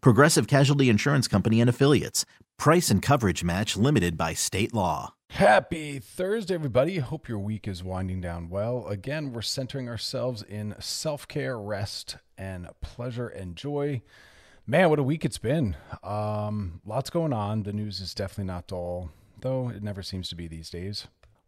[0.00, 2.24] Progressive Casualty Insurance Company and Affiliates.
[2.58, 5.14] Price and coverage match limited by state law.
[5.30, 6.98] Happy Thursday, everybody.
[6.98, 8.86] Hope your week is winding down well.
[8.86, 14.02] Again, we're centering ourselves in self care, rest, and pleasure and joy.
[14.66, 15.76] Man, what a week it's been.
[16.02, 17.64] Um, lots going on.
[17.64, 21.06] The news is definitely not dull, though it never seems to be these days.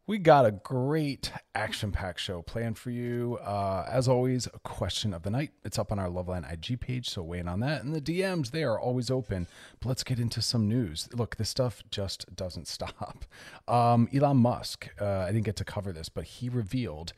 [0.08, 3.38] We got a great action packed show planned for you.
[3.44, 5.50] Uh, as always, a question of the night.
[5.66, 7.84] It's up on our Loveline IG page, so weigh in on that.
[7.84, 9.46] And the DMs, they are always open.
[9.80, 11.10] But let's get into some news.
[11.12, 13.26] Look, this stuff just doesn't stop.
[13.68, 17.12] Um, Elon Musk, uh, I didn't get to cover this, but he revealed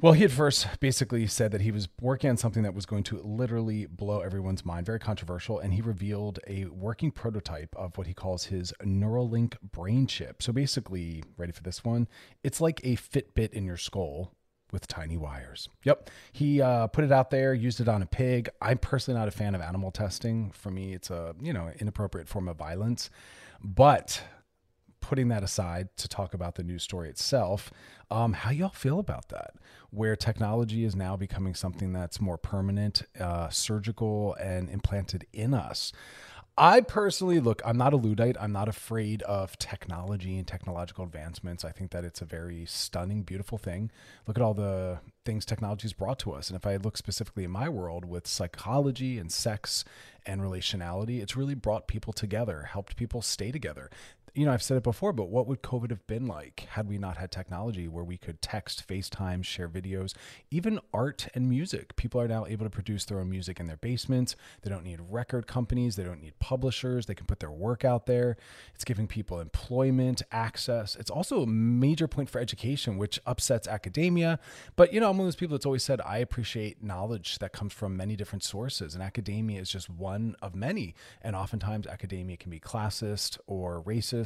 [0.00, 3.02] well, he had first basically said that he was working on something that was going
[3.04, 8.06] to literally blow everyone's mind, very controversial, and he revealed a working prototype of what
[8.06, 10.42] he calls his Neuralink brain chip.
[10.42, 12.08] So basically, ready for this one?
[12.42, 14.32] It's like a Fitbit in your skull
[14.72, 15.68] with tiny wires.
[15.84, 16.10] Yep.
[16.32, 18.48] He uh, put it out there, used it on a pig.
[18.62, 20.50] I'm personally not a fan of animal testing.
[20.52, 23.10] For me, it's a, you know, inappropriate form of violence.
[23.62, 24.22] But
[25.10, 27.72] putting that aside to talk about the news story itself,
[28.12, 29.54] um, how y'all feel about that?
[29.90, 35.92] Where technology is now becoming something that's more permanent, uh, surgical, and implanted in us.
[36.56, 38.36] I personally look, I'm not a Luddite.
[38.38, 41.64] I'm not afraid of technology and technological advancements.
[41.64, 43.90] I think that it's a very stunning, beautiful thing.
[44.26, 46.50] Look at all the things technology has brought to us.
[46.50, 49.84] And if I look specifically in my world with psychology and sex
[50.26, 53.88] and relationality, it's really brought people together, helped people stay together
[54.34, 56.98] you know, I've said it before, but what would COVID have been like had we
[56.98, 60.14] not had technology where we could text, FaceTime, share videos,
[60.50, 61.96] even art and music?
[61.96, 64.36] People are now able to produce their own music in their basements.
[64.62, 67.06] They don't need record companies, they don't need publishers.
[67.06, 68.36] They can put their work out there.
[68.74, 70.96] It's giving people employment, access.
[70.96, 74.38] It's also a major point for education, which upsets academia.
[74.76, 77.52] But, you know, I'm one of those people that's always said I appreciate knowledge that
[77.52, 80.94] comes from many different sources, and academia is just one of many.
[81.22, 84.19] And oftentimes, academia can be classist or racist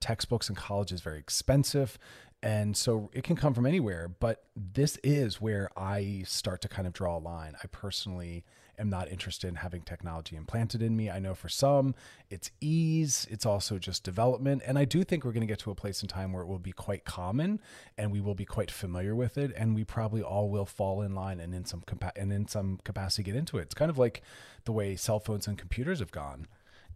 [0.00, 1.98] Textbooks in college is very expensive.
[2.42, 4.08] And so it can come from anywhere.
[4.08, 7.54] But this is where I start to kind of draw a line.
[7.62, 8.44] I personally
[8.78, 11.08] am not interested in having technology implanted in me.
[11.08, 11.94] I know for some
[12.30, 14.62] it's ease, it's also just development.
[14.66, 16.48] And I do think we're going to get to a place in time where it
[16.48, 17.60] will be quite common
[17.96, 19.52] and we will be quite familiar with it.
[19.56, 22.80] And we probably all will fall in line and in some, capa- and in some
[22.82, 23.62] capacity get into it.
[23.62, 24.22] It's kind of like
[24.64, 26.48] the way cell phones and computers have gone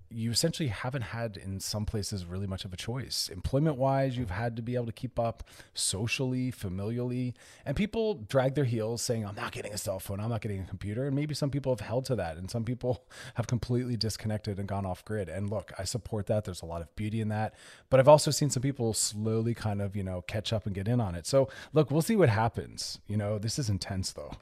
[0.08, 3.28] you essentially haven't had in some places really much of a choice.
[3.32, 5.44] Employment wise, you've had to be able to keep up
[5.74, 7.34] socially, familially,
[7.64, 10.60] and people drag their heels saying, I'm not getting a cell phone, I'm not getting
[10.60, 11.06] a computer.
[11.06, 14.68] And maybe some people have held to that, and some people have completely disconnected and
[14.68, 15.28] gone off grid.
[15.28, 16.44] And look, I support that.
[16.44, 17.54] There's a lot of beauty in that.
[17.90, 20.88] But I've also seen some people slowly kind of, you know, catch up and get
[20.88, 21.26] in on it.
[21.26, 22.98] So look, we'll see what happens.
[23.06, 24.32] You know, this is intense though.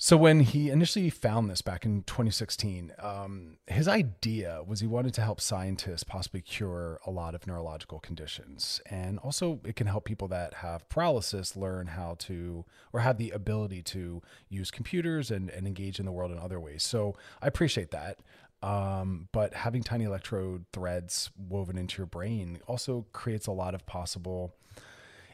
[0.00, 5.12] So when he initially found this back in 2016, um, his idea was he wanted
[5.14, 10.04] to help scientists possibly cure a lot of neurological conditions, and also it can help
[10.04, 15.50] people that have paralysis learn how to or have the ability to use computers and,
[15.50, 16.84] and engage in the world in other ways.
[16.84, 18.18] So I appreciate that.
[18.62, 23.84] Um, but having tiny electrode threads woven into your brain also creates a lot of
[23.84, 24.54] possible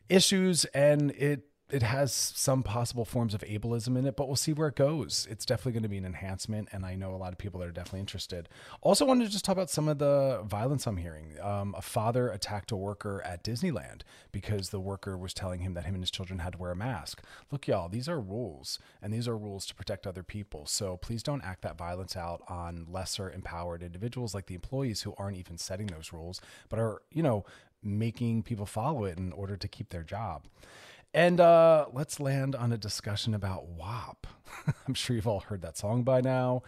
[0.09, 4.53] issues, and it it has some possible forms of ableism in it, but we'll see
[4.53, 5.27] where it goes.
[5.31, 7.69] It's definitely going to be an enhancement, and I know a lot of people that
[7.69, 8.51] are definitely interested.
[8.83, 11.37] Also, wanted to just talk about some of the violence I'm hearing.
[11.41, 15.87] Um, a father attacked a worker at Disneyland because the worker was telling him that
[15.87, 17.23] him and his children had to wear a mask.
[17.51, 20.67] Look, y'all, these are rules, and these are rules to protect other people.
[20.67, 25.15] So please don't act that violence out on lesser empowered individuals like the employees who
[25.17, 27.47] aren't even setting those rules, but are, you know,
[27.83, 30.47] making people follow it in order to keep their job.
[31.15, 34.27] And uh, let's land on a discussion about WAP.
[34.89, 36.65] I'm sure you've all heard that song by now.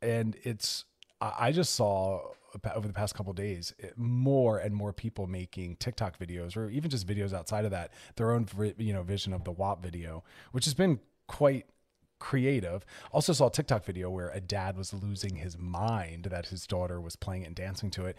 [0.00, 0.86] And it's,
[1.20, 2.22] I just saw
[2.74, 7.06] over the past couple days, more and more people making TikTok videos or even just
[7.06, 8.48] videos outside of that, their own
[8.78, 10.98] you know vision of the WAP video, which has been
[11.28, 11.66] quite
[12.18, 12.84] creative.
[13.12, 17.00] Also saw a TikTok video where a dad was losing his mind that his daughter
[17.00, 18.16] was playing it and dancing to it.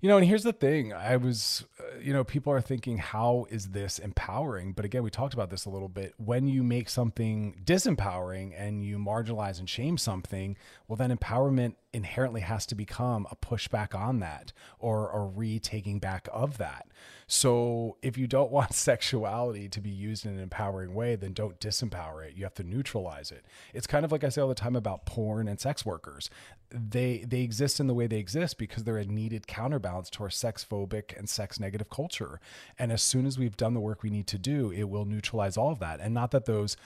[0.00, 0.94] You know, and here's the thing.
[0.94, 4.72] I was, uh, you know, people are thinking, how is this empowering?
[4.72, 6.14] But again, we talked about this a little bit.
[6.16, 10.56] When you make something disempowering and you marginalize and shame something,
[10.88, 16.28] well, then empowerment inherently has to become a pushback on that or a retaking back
[16.32, 16.86] of that.
[17.26, 21.58] So if you don't want sexuality to be used in an empowering way, then don't
[21.60, 22.34] disempower it.
[22.36, 23.44] You have to neutralize it.
[23.74, 26.30] It's kind of like I say all the time about porn and sex workers.
[26.72, 30.30] They they exist in the way they exist because they're a needed counterbalance to our
[30.30, 32.40] sex phobic and sex negative culture.
[32.78, 35.56] And as soon as we've done the work we need to do, it will neutralize
[35.56, 35.98] all of that.
[36.00, 36.76] And not that those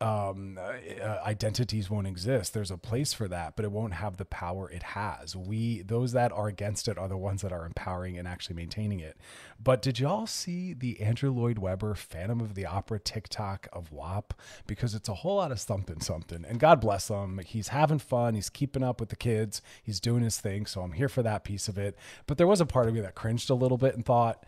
[0.00, 2.54] um, uh, identities won't exist.
[2.54, 5.34] There's a place for that, but it won't have the power it has.
[5.34, 9.00] We, those that are against it, are the ones that are empowering and actually maintaining
[9.00, 9.16] it.
[9.62, 14.34] But did y'all see the Andrew Lloyd Webber Phantom of the Opera TikTok of WAP?
[14.66, 16.44] Because it's a whole lot of something, something.
[16.44, 17.40] And God bless him.
[17.44, 18.34] He's having fun.
[18.34, 19.62] He's keeping up with the kids.
[19.82, 20.66] He's doing his thing.
[20.66, 21.96] So I'm here for that piece of it.
[22.26, 24.44] But there was a part of me that cringed a little bit and thought,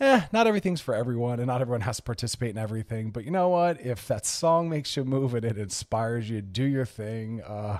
[0.00, 3.10] eh, not everything's for everyone and not everyone has to participate in everything.
[3.10, 3.80] But you know what?
[3.80, 7.42] If that song makes you move and it inspires you, do your thing.
[7.42, 7.78] Uh,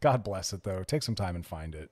[0.00, 0.82] God bless it, though.
[0.82, 1.90] Take some time and find it.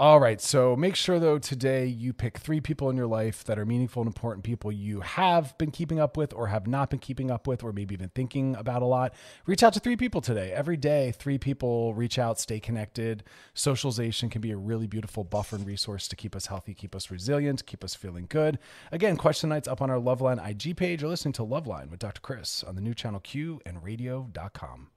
[0.00, 0.40] All right.
[0.40, 4.00] So make sure, though, today you pick three people in your life that are meaningful
[4.00, 7.46] and important people you have been keeping up with or have not been keeping up
[7.46, 9.12] with or maybe even thinking about a lot.
[9.44, 10.52] Reach out to three people today.
[10.52, 13.24] Every day, three people reach out, stay connected.
[13.52, 17.10] Socialization can be a really beautiful buffer and resource to keep us healthy, keep us
[17.10, 18.58] resilient, keep us feeling good.
[18.90, 22.22] Again, question nights up on our Loveline IG page or listening to Loveline with Dr.
[22.22, 24.88] Chris on the new channel Q and radio.com.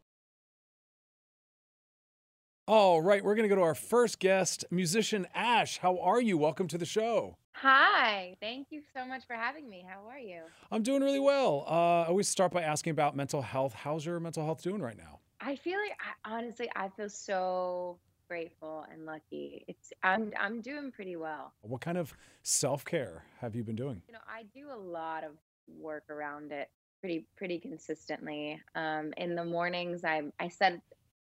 [2.66, 5.80] All right, we're going to go to our first guest, musician Ashe.
[5.80, 6.38] How are you?
[6.38, 7.36] Welcome to the show.
[7.56, 9.86] Hi, thank you so much for having me.
[9.86, 10.44] How are you?
[10.72, 11.66] I'm doing really well.
[11.68, 13.74] Uh, I always start by asking about mental health.
[13.74, 15.20] How's your mental health doing right now?
[15.42, 17.98] I feel like I, honestly, I feel so
[18.30, 19.66] grateful and lucky.
[19.68, 21.52] It's I'm I'm doing pretty well.
[21.64, 22.14] What kind of
[22.44, 24.02] self care have you been doing?
[24.08, 25.32] You know, I do a lot of
[25.68, 26.70] work around it
[27.02, 28.62] pretty pretty consistently.
[28.74, 30.80] Um, in the mornings, I I set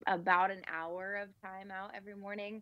[0.07, 2.61] about an hour of time out every morning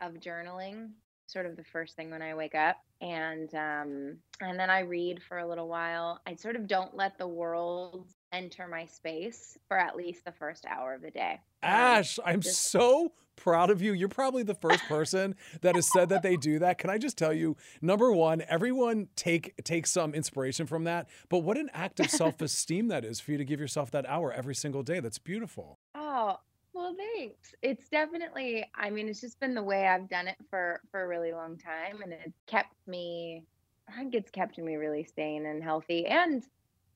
[0.00, 0.90] of journaling
[1.26, 5.22] sort of the first thing when I wake up and um and then I read
[5.22, 6.20] for a little while.
[6.26, 10.66] I sort of don't let the world enter my space for at least the first
[10.66, 11.40] hour of the day.
[11.62, 12.70] Um, Ashe, I'm just...
[12.70, 13.92] so proud of you.
[13.92, 16.78] You're probably the first person that has said that they do that.
[16.78, 21.08] Can I just tell you, number one, everyone take take some inspiration from that.
[21.28, 24.32] But what an act of self-esteem that is for you to give yourself that hour
[24.32, 25.00] every single day.
[25.00, 25.78] That's beautiful.
[25.94, 26.38] Oh,
[26.74, 27.54] well, thanks.
[27.62, 31.08] It's definitely, I mean, it's just been the way I've done it for for a
[31.08, 33.44] really long time and it's kept me
[33.88, 36.42] I think it's kept me really sane and healthy and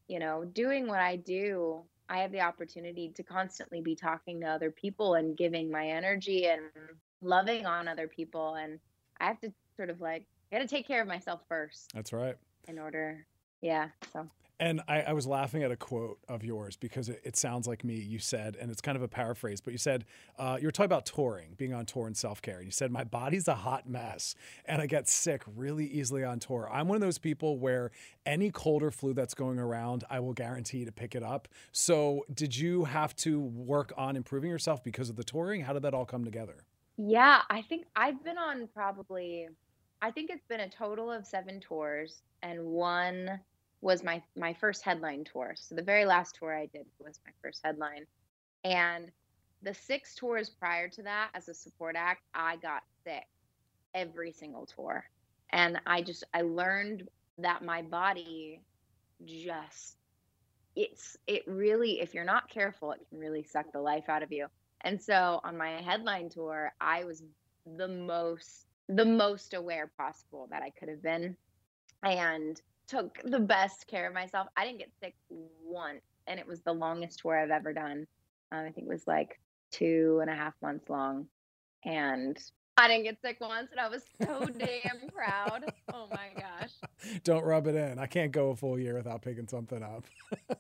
[0.09, 4.47] you know, doing what I do, I have the opportunity to constantly be talking to
[4.47, 6.63] other people and giving my energy and
[7.21, 8.79] loving on other people and
[9.21, 11.91] I have to sort of like I got to take care of myself first.
[11.95, 12.37] That's right.
[12.67, 13.27] In order
[13.61, 14.29] yeah, so
[14.61, 17.85] and I, I, was laughing at a quote of yours because it, it, sounds like
[17.85, 17.95] me.
[17.95, 20.05] You said, and it's kind of a paraphrase, but you said
[20.39, 22.57] uh, you were talking about touring, being on tour and self care.
[22.57, 24.35] And you said, "My body's a hot mess,
[24.65, 27.91] and I get sick really easily on tour." I'm one of those people where
[28.27, 31.49] any cold or flu that's going around, I will guarantee to pick it up.
[31.73, 35.63] So, did you have to work on improving yourself because of the touring?
[35.63, 36.65] How did that all come together?
[36.97, 39.47] Yeah, I think I've been on probably,
[40.03, 43.39] I think it's been a total of seven tours and one
[43.81, 45.55] was my my first headline tour.
[45.57, 48.07] So the very last tour I did was my first headline.
[48.65, 49.11] And
[49.63, 53.27] the six tours prior to that as a support act, I got sick
[53.95, 55.05] every single tour.
[55.51, 57.09] And I just I learned
[57.39, 58.61] that my body
[59.25, 59.97] just
[60.77, 64.33] it's it really if you're not careful it can really suck the life out of
[64.33, 64.47] you.
[64.83, 67.23] And so on my headline tour, I was
[67.77, 71.37] the most the most aware possible that I could have been
[72.03, 74.49] and took the best care of myself.
[74.57, 75.15] I didn't get sick
[75.63, 78.07] once, and it was the longest tour I've ever done.
[78.51, 79.39] Um, I think it was like
[79.71, 81.27] two and a half months long,
[81.85, 82.39] and
[82.79, 85.71] I didn't get sick once, and I was so damn proud.
[85.93, 86.73] Oh my gosh!
[87.25, 87.99] Don't rub it in.
[87.99, 90.05] I can't go a full year without picking something up.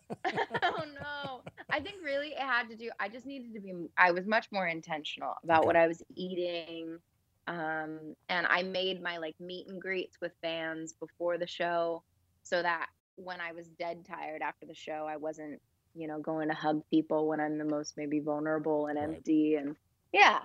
[0.62, 1.40] oh no!
[1.70, 2.90] I think really it had to do.
[3.00, 3.72] I just needed to be.
[3.96, 5.66] I was much more intentional about okay.
[5.66, 6.98] what I was eating.
[7.46, 12.02] Um, and I made my like meet and greets with fans before the show
[12.48, 12.86] so that
[13.16, 15.60] when I was dead tired after the show, I wasn't,
[15.94, 19.56] you know, going to hug people when I'm the most maybe vulnerable and empty.
[19.56, 19.76] And
[20.12, 20.40] yeah.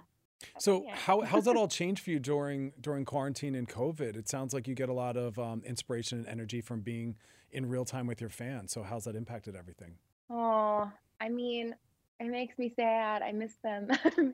[0.60, 0.96] So Yeah.
[0.96, 4.18] how how's that all changed for you during during quarantine and COVID?
[4.18, 7.16] It sounds like you get a lot of um, inspiration and energy from being
[7.52, 8.72] in real time with your fans.
[8.74, 9.96] So how's that impacted everything?
[10.30, 10.92] Oh,
[11.22, 11.76] I mean,
[12.20, 13.22] it makes me sad.
[13.22, 13.88] I miss them.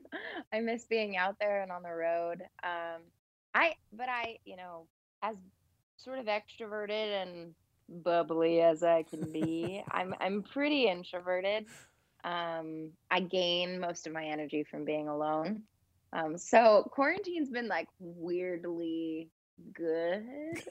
[0.52, 2.42] I miss being out there and on the road.
[2.62, 3.02] Um,
[3.54, 4.86] I, but I, you know,
[5.22, 5.36] as
[6.02, 7.54] sort of extroverted and
[7.88, 11.66] bubbly as I can be, I'm I'm pretty introverted.
[12.22, 15.62] Um, I gain most of my energy from being alone.
[16.12, 19.30] Um, so quarantine's been like weirdly
[19.72, 20.24] good.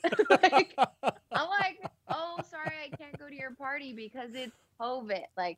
[0.29, 5.24] like I'm like, oh, sorry, I can't go to your party because it's COVID.
[5.38, 5.57] Like,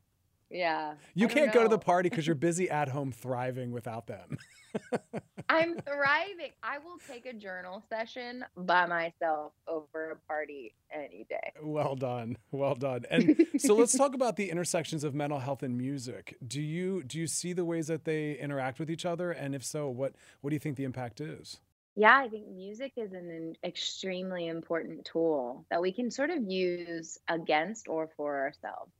[0.52, 0.94] yeah.
[1.14, 4.38] You can't go to the party because you're busy at home thriving without them.
[5.48, 6.52] I'm thriving.
[6.62, 11.52] I will take a journal session by myself over a party any day.
[11.62, 12.36] Well done.
[12.50, 13.04] Well done.
[13.10, 16.36] And so let's talk about the intersections of mental health and music.
[16.46, 19.30] Do you do you see the ways that they interact with each other?
[19.32, 21.60] And if so, what what do you think the impact is?
[21.94, 26.42] Yeah, I think music is an an extremely important tool that we can sort of
[26.42, 28.92] use against or for ourselves.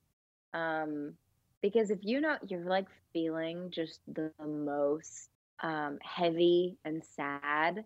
[0.53, 1.15] Um,
[1.63, 5.29] because if you know you're like feeling just the most
[5.63, 7.85] um, heavy and sad,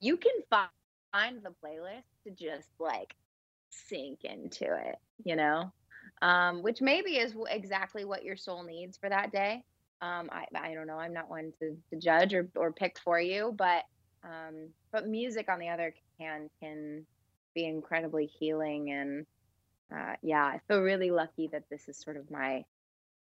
[0.00, 0.68] you can fi-
[1.12, 3.14] find the playlist to just like
[3.70, 5.70] sink into it, you know,
[6.22, 9.62] um, which maybe is exactly what your soul needs for that day.
[10.00, 10.98] Um, I, I don't know.
[10.98, 13.84] I'm not one to, to judge or, or pick for you, but
[14.24, 17.06] um, but music on the other hand can
[17.54, 19.26] be incredibly healing and
[19.94, 22.64] uh, yeah, I feel really lucky that this is sort of my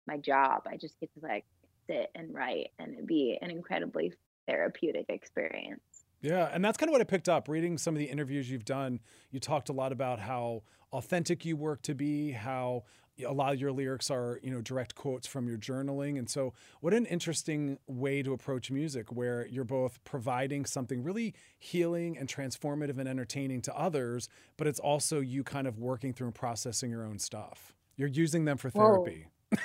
[0.09, 0.63] my job.
[0.67, 1.45] I just get to like
[1.87, 4.13] sit and write and it'd be an incredibly
[4.47, 5.81] therapeutic experience.
[6.21, 8.65] Yeah, and that's kind of what I picked up reading some of the interviews you've
[8.65, 8.99] done.
[9.31, 12.83] You talked a lot about how authentic you work to be, how
[13.25, 16.17] a lot of your lyrics are, you know, direct quotes from your journaling.
[16.17, 21.33] And so, what an interesting way to approach music where you're both providing something really
[21.57, 26.27] healing and transformative and entertaining to others, but it's also you kind of working through
[26.27, 27.73] and processing your own stuff.
[27.95, 29.27] You're using them for therapy.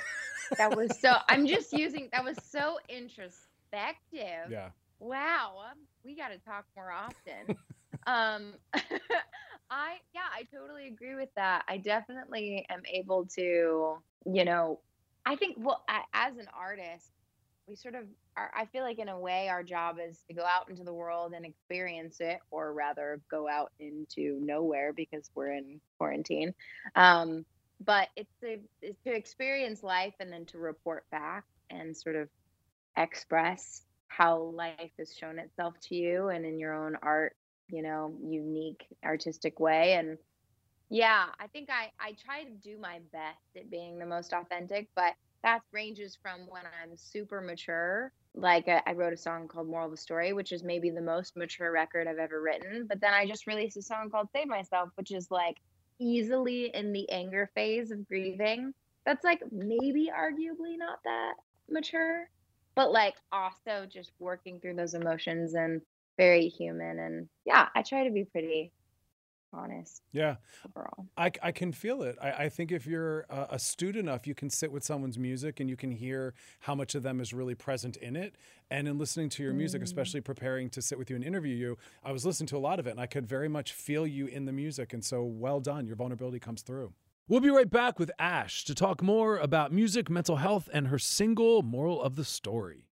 [0.57, 4.49] That was so I'm just using that was so introspective.
[4.49, 4.69] Yeah.
[4.99, 7.55] Wow, um, we got to talk more often.
[8.07, 8.53] um,
[9.69, 11.63] I yeah, I totally agree with that.
[11.67, 14.79] I definitely am able to, you know,
[15.25, 17.11] I think well, I, as an artist,
[17.67, 18.05] we sort of
[18.37, 18.51] are.
[18.55, 21.33] I feel like in a way, our job is to go out into the world
[21.35, 26.53] and experience it, or rather, go out into nowhere because we're in quarantine.
[26.95, 27.45] Um,
[27.83, 32.29] but it's to, it's to experience life and then to report back and sort of
[32.97, 37.35] express how life has shown itself to you and in your own art
[37.67, 39.93] you know unique artistic way.
[39.93, 40.17] And
[40.89, 44.87] yeah i think i i try to do my best at being the most authentic
[44.95, 45.13] but
[45.43, 48.11] that ranges from when i'm super mature.
[48.37, 51.01] Like uh, I wrote a song called moral of the story which is maybe the
[51.01, 54.47] most mature record i've ever written but then i just released a song called save
[54.47, 55.57] myself which is like
[55.99, 58.73] easily in the anger phase of grieving.
[59.05, 61.33] That's like maybe arguably not that
[61.69, 62.29] mature
[62.75, 65.81] but like also just working through those emotions and
[66.17, 66.99] very human.
[66.99, 68.71] And yeah i try to be pretty
[69.55, 70.35] honest Yeah.
[70.65, 72.17] overall I, I can feel it.
[72.21, 75.69] I, I think if you're uh, astute enough, you can sit with someone's music and
[75.69, 78.35] you can hear how much of them is really present in it.
[78.69, 81.77] And in listening to your music, especially preparing to sit with you and interview you,
[82.03, 84.27] I was listening to a lot of it and I could very much feel you
[84.27, 84.93] in the music.
[84.93, 85.85] And so, well done.
[85.87, 86.93] Your vulnerability comes through.
[87.27, 90.99] We'll be right back with Ashe to talk more about music, mental health, and her
[90.99, 92.85] single moral of the story.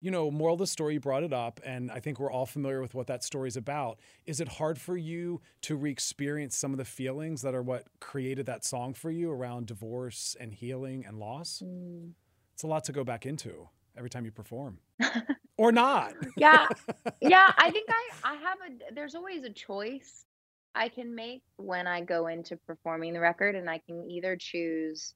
[0.00, 2.46] You know, moral of the story, you brought it up, and I think we're all
[2.46, 3.98] familiar with what that story is about.
[4.26, 7.86] Is it hard for you to re experience some of the feelings that are what
[8.00, 11.62] created that song for you around divorce and healing and loss?
[11.64, 12.12] Mm.
[12.54, 14.78] It's a lot to go back into every time you perform.
[15.58, 16.14] or not.
[16.36, 16.66] yeah
[17.20, 20.24] yeah i think i i have a there's always a choice
[20.74, 25.14] i can make when i go into performing the record and i can either choose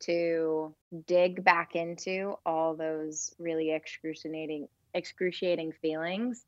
[0.00, 0.74] to
[1.06, 6.44] dig back into all those really excruciating excruciating feelings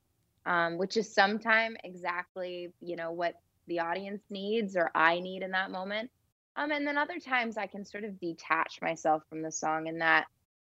[0.46, 3.34] um, which is sometime exactly you know what
[3.66, 6.10] the audience needs or i need in that moment
[6.56, 9.98] um, and then other times i can sort of detach myself from the song in
[9.98, 10.26] that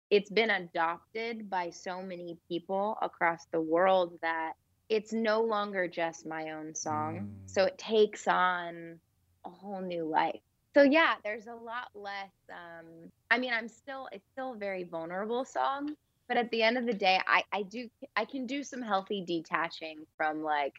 [0.09, 4.53] it's been adopted by so many people across the world that
[4.89, 7.19] it's no longer just my own song.
[7.19, 7.49] Mm.
[7.49, 8.99] So it takes on
[9.45, 10.41] a whole new life.
[10.75, 12.85] So yeah, there's a lot less um
[13.31, 15.95] I mean I'm still it's still a very vulnerable song,
[16.27, 19.23] but at the end of the day I I do I can do some healthy
[19.25, 20.73] detaching from like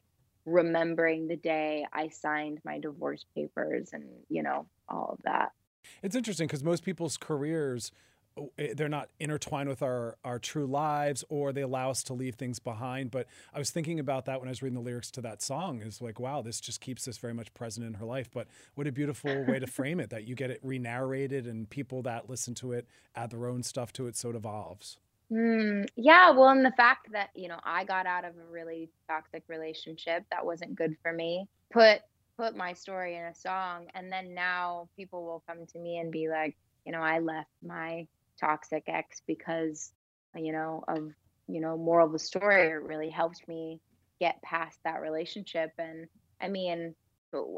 [0.45, 5.53] remembering the day I signed my divorce papers and you know all of that.
[6.03, 7.91] It's interesting because most people's careers
[8.75, 12.59] they're not intertwined with our our true lives or they allow us to leave things
[12.59, 13.11] behind.
[13.11, 15.83] But i was thinking about that when i was reading the lyrics to that song.
[15.83, 18.31] Is like wow this just keeps us very much present in her life.
[18.33, 22.03] But what a beautiful way to frame it that you get it re-narrated and people
[22.03, 24.99] that listen to it add their own stuff to it so it evolves.
[25.33, 28.91] Mm, yeah, well, and the fact that, you know, I got out of a really
[29.09, 32.01] toxic relationship that wasn't good for me, put
[32.39, 36.13] put my story in a song, and then now people will come to me and
[36.13, 38.07] be like, you know, I left my
[38.41, 39.93] toxic ex because,
[40.35, 41.11] you know, of,
[41.49, 43.81] you know, moral of the story, it really helped me
[44.21, 45.73] get past that relationship.
[45.79, 46.07] And
[46.41, 46.95] I mean,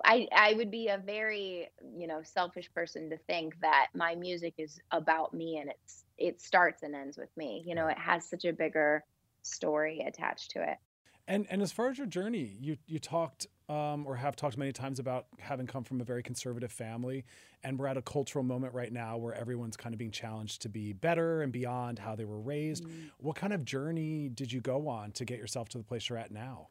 [0.04, 4.54] I I would be a very, you know, selfish person to think that my music
[4.58, 7.62] is about me and it's it starts and ends with me.
[7.66, 9.04] You know, it has such a bigger
[9.42, 10.78] story attached to it.
[11.26, 14.72] And and as far as your journey, you you talked um, or have talked many
[14.72, 17.24] times about having come from a very conservative family,
[17.62, 20.68] and we're at a cultural moment right now where everyone's kind of being challenged to
[20.68, 22.84] be better and beyond how they were raised.
[22.84, 23.10] Mm.
[23.18, 26.18] What kind of journey did you go on to get yourself to the place you're
[26.18, 26.68] at now?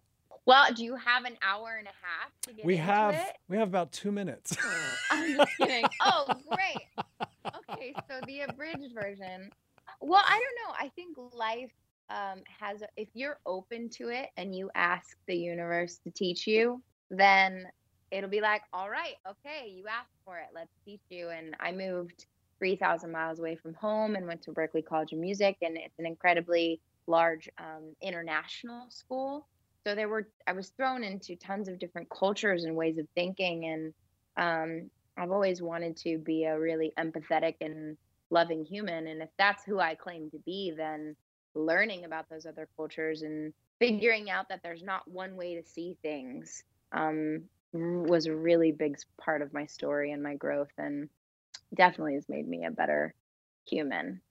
[0.48, 3.38] Well, do you have an hour and a half to get we have it?
[3.50, 4.56] we have about two minutes.
[5.12, 5.84] I'm just kidding.
[6.02, 7.06] Oh, great.
[7.70, 9.52] Okay, so the abridged version.
[10.00, 10.76] Well, I don't know.
[10.80, 11.72] I think life
[12.10, 16.82] um, has, if you're open to it and you ask the universe to teach you,
[17.10, 17.68] then
[18.12, 20.48] it'll be like, all right, okay, you asked for it.
[20.54, 21.30] Let's teach you.
[21.30, 22.26] And I moved
[22.60, 25.58] 3,000 miles away from home and went to Berklee College of Music.
[25.62, 29.48] And it's an incredibly large um, international school.
[29.86, 33.66] So there were, I was thrown into tons of different cultures and ways of thinking.
[33.66, 33.94] And
[34.38, 37.98] um, I've always wanted to be a really empathetic and
[38.30, 39.08] loving human.
[39.08, 41.16] And if that's who I claim to be, then
[41.58, 45.98] learning about those other cultures and figuring out that there's not one way to see
[46.02, 51.10] things um, was a really big part of my story and my growth and
[51.76, 53.14] definitely has made me a better
[53.68, 54.22] human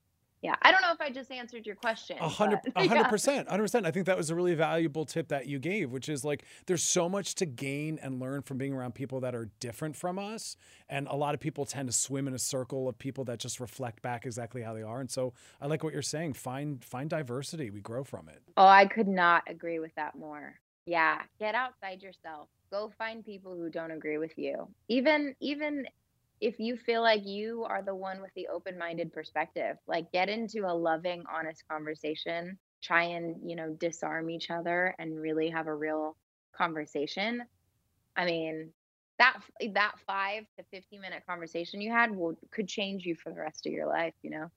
[0.46, 3.86] yeah i don't know if i just answered your question a hundred percent hundred percent.
[3.86, 6.82] I think that was a really valuable tip that you gave which is like there's
[6.82, 10.56] so much to gain and learn from being around people that are different from us
[10.88, 13.60] and a lot of people tend to swim in a circle of people that just
[13.60, 17.10] reflect back exactly how they are and so i like what you're saying find find
[17.10, 18.42] diversity we grow from it.
[18.56, 20.54] Oh i could not agree with that more.
[20.86, 22.48] Yeah get outside yourself.
[22.70, 24.68] Go find people who don't agree with you.
[24.88, 25.86] Even even
[26.40, 30.66] if you feel like you are the one with the open-minded perspective like get into
[30.66, 35.74] a loving honest conversation try and you know disarm each other and really have a
[35.74, 36.16] real
[36.54, 37.42] conversation.
[38.16, 38.72] I mean
[39.18, 43.32] that eh, that 5 to 15 minute conversation you had will could change you for
[43.32, 44.50] the rest of your life you know?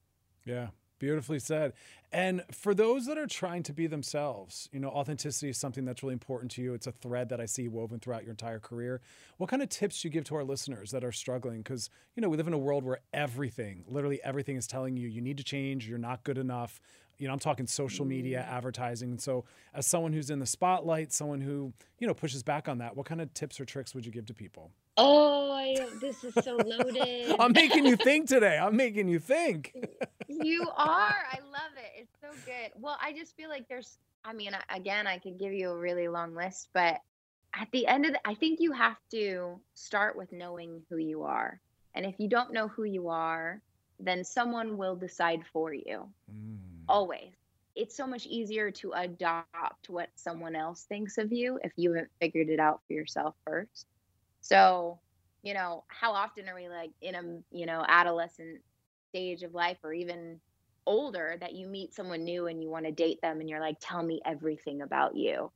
[0.45, 0.67] Yeah
[0.99, 1.73] Beautifully said.
[2.11, 6.03] And for those that are trying to be themselves, you know, authenticity is something that's
[6.03, 6.73] really important to you.
[6.73, 8.99] It's a thread that I see woven throughout your entire career.
[9.37, 11.61] What kind of tips do you give to our listeners that are struggling?
[11.61, 15.07] Because, you know, we live in a world where everything, literally everything is telling you
[15.07, 16.81] you need to change, you're not good enough.
[17.17, 18.53] You know, I'm talking social media, mm.
[18.53, 19.11] advertising.
[19.11, 22.77] And so, as someone who's in the spotlight, someone who, you know, pushes back on
[22.77, 24.71] that, what kind of tips or tricks would you give to people?
[25.01, 27.35] Oh, I, this is so loaded.
[27.39, 28.57] I'm making you think today.
[28.57, 29.73] I'm making you think.
[30.27, 31.15] you are.
[31.31, 32.01] I love it.
[32.01, 32.71] It's so good.
[32.75, 36.07] Well, I just feel like there's, I mean, again, I could give you a really
[36.07, 36.99] long list, but
[37.53, 41.23] at the end of the, I think you have to start with knowing who you
[41.23, 41.61] are.
[41.95, 43.61] And if you don't know who you are,
[43.99, 46.09] then someone will decide for you.
[46.31, 46.57] Mm.
[46.87, 47.31] Always.
[47.75, 52.11] It's so much easier to adopt what someone else thinks of you if you haven't
[52.19, 53.85] figured it out for yourself first.
[54.41, 54.99] So,
[55.43, 57.21] you know, how often are we like in a,
[57.55, 58.61] you know, adolescent
[59.09, 60.39] stage of life or even
[60.85, 63.77] older that you meet someone new and you want to date them and you're like,
[63.79, 65.51] tell me everything about you?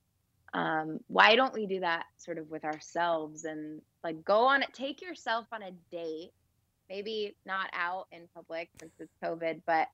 [0.53, 4.73] Um, why don't we do that sort of with ourselves and like go on it,
[4.73, 6.31] take yourself on a date,
[6.89, 9.87] maybe not out in public since it's COVID, but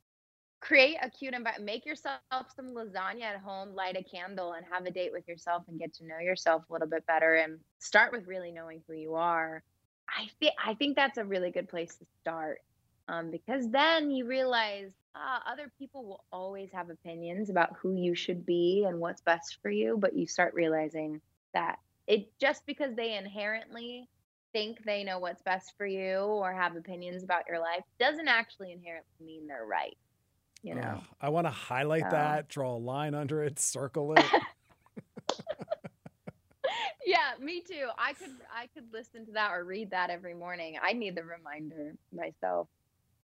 [0.62, 2.20] create a cute environment make yourself
[2.56, 5.94] some lasagna at home light a candle and have a date with yourself and get
[5.94, 9.64] to know yourself a little bit better and start with really knowing who you are.
[10.10, 12.60] I think i think that's a really good place to start
[13.08, 18.16] um, because then you realize uh, other people will always have opinions about who you
[18.16, 21.22] should be and what's best for you but you start realizing
[21.54, 24.08] that it just because they inherently
[24.54, 28.72] think they know what's best for you or have opinions about your life doesn't actually
[28.72, 29.98] inherently mean they're right
[30.62, 31.02] you know.
[31.02, 32.10] Oh, I want to highlight so.
[32.12, 34.26] that, draw a line under it, circle it.
[37.06, 37.88] yeah, me too.
[37.98, 40.78] I could I could listen to that or read that every morning.
[40.82, 42.68] I need the reminder myself.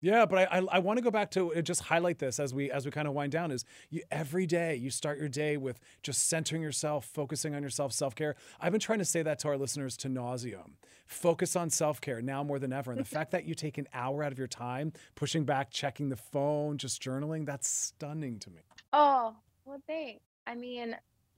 [0.05, 2.53] Yeah, but I I, I want to go back to uh, just highlight this as
[2.53, 3.49] we as we kind of wind down.
[3.49, 7.91] Is you every day you start your day with just centering yourself, focusing on yourself,
[7.91, 8.35] self care.
[8.61, 10.73] I've been trying to say that to our listeners to nauseum.
[11.07, 13.87] Focus on self care now more than ever, and the fact that you take an
[13.95, 18.51] hour out of your time pushing back, checking the phone, just journaling, that's stunning to
[18.51, 18.61] me.
[18.93, 20.21] Oh, well, thanks.
[20.45, 20.95] I mean,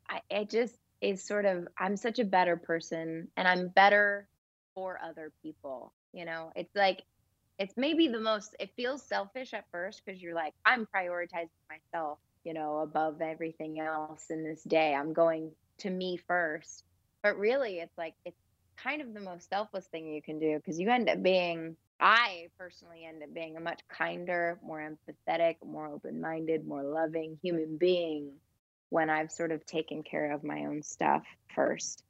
[0.10, 4.27] I it just is sort of I'm such a better person, and I'm better
[4.75, 5.93] for other people.
[6.12, 7.03] You know, it's like
[7.59, 12.19] it's maybe the most it feels selfish at first because you're like i'm prioritizing myself
[12.47, 14.95] you know above everything else in this day.
[14.95, 16.85] I'm going to me first.
[17.21, 18.39] But really it's like it's
[18.81, 22.47] kind of the most selfless thing you can do because you end up being i
[22.59, 28.31] personally end up being a much kinder more empathetic more open-minded more loving human being
[28.89, 31.23] when i've sort of taken care of my own stuff
[31.55, 32.03] first.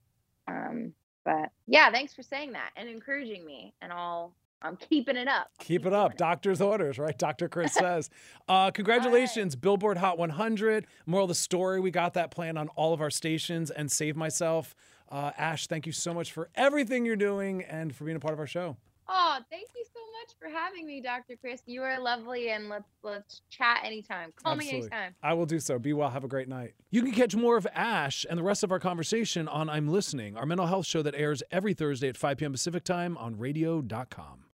[0.45, 0.91] Um,
[1.23, 5.50] but yeah thanks for saying that and encouraging me and i'll I'm keeping it up.
[5.60, 6.17] Keep it up.
[6.17, 7.17] Doctor's orders, right?
[7.17, 7.48] Dr.
[7.48, 8.10] Chris says.
[8.48, 9.62] Uh, congratulations, right.
[9.62, 10.88] Billboard Hot 100.
[11.06, 14.15] Moral of the story, we got that plan on all of our stations and Save
[14.15, 14.76] Myself.
[15.10, 18.34] Uh, Ashe, thank you so much for everything you're doing and for being a part
[18.34, 18.78] of our show.
[19.08, 21.36] Oh, thank you so much for having me, Dr.
[21.39, 21.62] Chris.
[21.65, 24.34] You are lovely, and let's let's chat anytime.
[24.43, 24.80] Call Absolutely.
[24.82, 25.15] me anytime.
[25.24, 25.80] I will do so.
[25.80, 26.10] Be well.
[26.10, 26.74] Have a great night.
[26.91, 30.36] You can catch more of Ashe and the rest of our conversation on I'm Listening,
[30.36, 32.52] our mental health show that airs every Thursday at 5 p.m.
[32.52, 34.46] Pacific time on radio.com.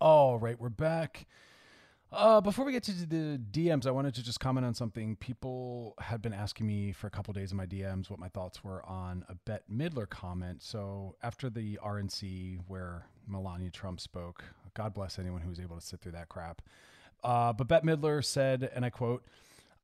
[0.00, 1.26] All right, we're back.
[2.12, 5.16] Uh, before we get to the DMs, I wanted to just comment on something.
[5.16, 8.62] People had been asking me for a couple days in my DMs what my thoughts
[8.62, 10.62] were on a Bette Midler comment.
[10.62, 15.84] So after the RNC where Melania Trump spoke, God bless anyone who was able to
[15.84, 16.62] sit through that crap.
[17.24, 19.24] Uh, but Bette Midler said, and I quote,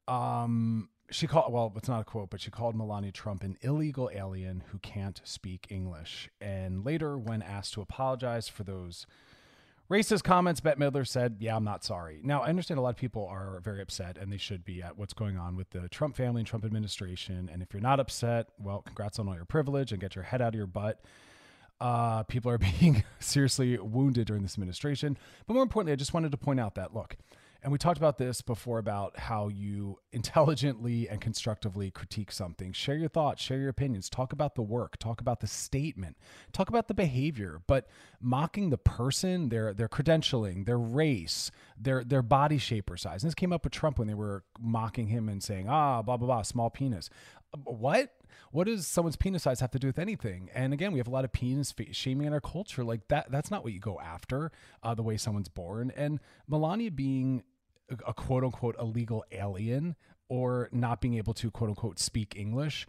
[0.06, 4.10] um, she called well it's not a quote but she called melania trump an illegal
[4.14, 9.06] alien who can't speak english and later when asked to apologize for those
[9.90, 12.20] Racist comments, Bette Midler said, Yeah, I'm not sorry.
[12.22, 14.96] Now, I understand a lot of people are very upset, and they should be at
[14.96, 17.50] what's going on with the Trump family and Trump administration.
[17.52, 20.40] And if you're not upset, well, congrats on all your privilege and get your head
[20.40, 21.04] out of your butt.
[21.80, 25.18] Uh, people are being seriously wounded during this administration.
[25.46, 27.16] But more importantly, I just wanted to point out that look,
[27.64, 32.74] and we talked about this before about how you intelligently and constructively critique something.
[32.74, 36.18] Share your thoughts, share your opinions, talk about the work, talk about the statement,
[36.52, 37.88] talk about the behavior, but
[38.20, 43.22] mocking the person, their their credentialing, their race, their their body shape or size.
[43.22, 46.18] And this came up with Trump when they were mocking him and saying, "Ah, blah
[46.18, 47.08] blah blah, small penis."
[47.64, 48.10] What?
[48.50, 50.50] What does someone's penis size have to do with anything?
[50.54, 52.84] And again, we have a lot of penis shaming in our culture.
[52.84, 54.52] Like that, that's not what you go after.
[54.82, 57.42] Uh, the way someone's born, and Melania being
[58.06, 59.96] a quote unquote illegal alien
[60.28, 62.86] or not being able to quote unquote speak English.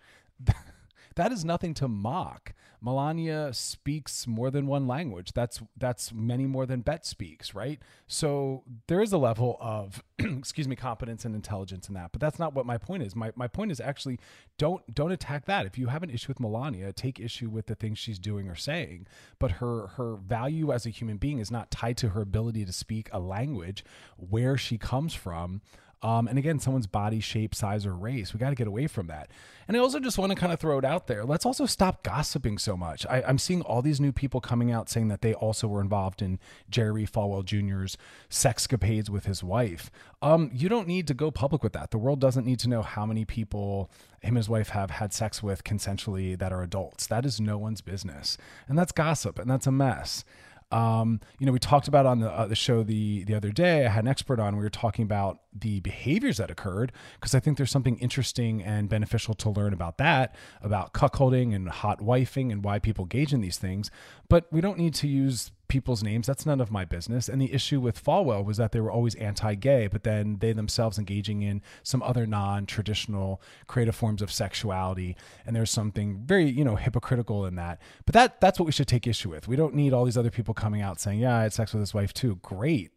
[1.15, 2.53] That is nothing to mock.
[2.81, 5.31] Melania speaks more than one language.
[5.33, 7.79] That's that's many more than Bette speaks, right?
[8.05, 12.11] So there is a level of excuse me competence and intelligence in that.
[12.11, 13.15] But that's not what my point is.
[13.15, 14.19] My my point is actually
[14.57, 15.65] don't don't attack that.
[15.65, 18.55] If you have an issue with Melania, take issue with the things she's doing or
[18.55, 19.07] saying.
[19.39, 22.73] But her her value as a human being is not tied to her ability to
[22.73, 23.83] speak a language,
[24.17, 25.61] where she comes from
[26.05, 28.31] um, and again, someone's body shape, size, or race.
[28.31, 29.31] We got to get away from that.
[29.67, 31.25] And I also just want to kind of throw it out there.
[31.25, 33.07] Let's also stop gossiping so much.
[33.07, 36.21] I, am seeing all these new people coming out saying that they also were involved
[36.21, 36.37] in
[36.69, 37.97] Jerry Falwell Jr.'s
[38.29, 39.89] sexcapades with his wife.
[40.21, 41.89] Um, you don't need to go public with that.
[41.89, 43.89] The world doesn't need to know how many people
[44.21, 47.07] him and his wife have had sex with consensually that are adults.
[47.07, 48.37] That is no one's business.
[48.67, 50.23] And that's gossip and that's a mess.
[50.71, 53.85] Um, you know, we talked about on the uh, the show the the other day.
[53.85, 54.57] I had an expert on.
[54.57, 58.89] We were talking about the behaviors that occurred because I think there's something interesting and
[58.89, 63.41] beneficial to learn about that, about cuckolding and hot wifing and why people engage in
[63.41, 63.91] these things.
[64.27, 66.27] But we don't need to use people's names.
[66.27, 67.27] That's none of my business.
[67.27, 70.97] And the issue with Falwell was that they were always anti-gay, but then they themselves
[70.97, 75.15] engaging in some other non-traditional creative forms of sexuality.
[75.45, 77.81] And there's something very, you know, hypocritical in that.
[78.05, 79.47] But that that's what we should take issue with.
[79.47, 81.81] We don't need all these other people coming out saying, "Yeah, I had sex with
[81.81, 82.91] his wife too." Great.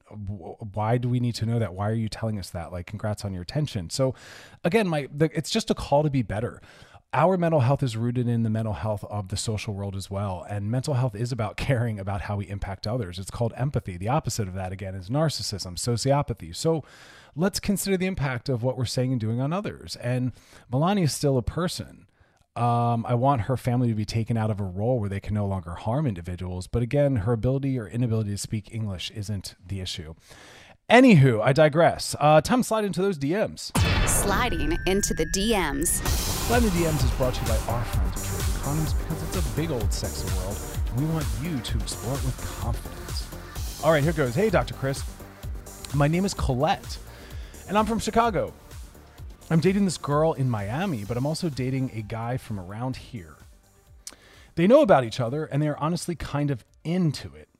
[0.75, 1.75] Why do we need to know that?
[1.75, 2.73] Why are you telling us that?
[2.73, 3.91] Like, congrats on your attention.
[3.91, 4.15] So,
[4.65, 6.63] again, my the, it's just a call to be better
[7.13, 10.45] our mental health is rooted in the mental health of the social world as well.
[10.49, 13.19] And mental health is about caring about how we impact others.
[13.19, 13.97] It's called empathy.
[13.97, 16.55] The opposite of that, again, is narcissism, sociopathy.
[16.55, 16.85] So
[17.35, 19.97] let's consider the impact of what we're saying and doing on others.
[19.97, 20.33] And
[20.71, 22.07] Melania is still a person.
[22.57, 25.35] Um, I want her family to be taken out of a role where they can
[25.35, 26.67] no longer harm individuals.
[26.67, 30.15] But again, her ability or inability to speak English isn't the issue.
[30.91, 32.17] Anywho, I digress.
[32.19, 33.71] Uh, slide into those DMs.
[34.09, 36.38] Sliding into the DMs.
[36.49, 39.55] Sliding DMs is brought to you by our friends at Trojan Condoms because it's a
[39.55, 40.57] big old sexy world
[40.87, 43.85] And We want you to explore it with confidence.
[43.85, 44.35] All right, here goes.
[44.35, 44.73] Hey, Dr.
[44.73, 45.05] Chris.
[45.93, 46.97] My name is Colette,
[47.69, 48.55] and I'm from Chicago.
[49.51, 53.37] I'm dating this girl in Miami, but I'm also dating a guy from around here.
[54.55, 57.51] They know about each other, and they are honestly kind of into it.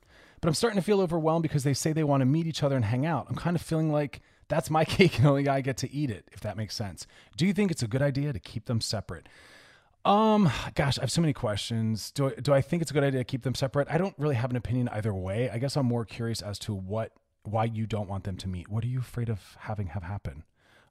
[0.41, 2.75] But I'm starting to feel overwhelmed because they say they want to meet each other
[2.75, 3.27] and hang out.
[3.29, 4.19] I'm kind of feeling like
[4.49, 7.07] that's my cake and only I get to eat it, if that makes sense.
[7.37, 9.29] Do you think it's a good idea to keep them separate?
[10.05, 12.11] Um, gosh, I have so many questions.
[12.11, 13.87] Do I, do I think it's a good idea to keep them separate?
[13.89, 15.49] I don't really have an opinion either way.
[15.49, 17.11] I guess I'm more curious as to what
[17.43, 18.67] why you don't want them to meet.
[18.67, 20.43] What are you afraid of having have happen?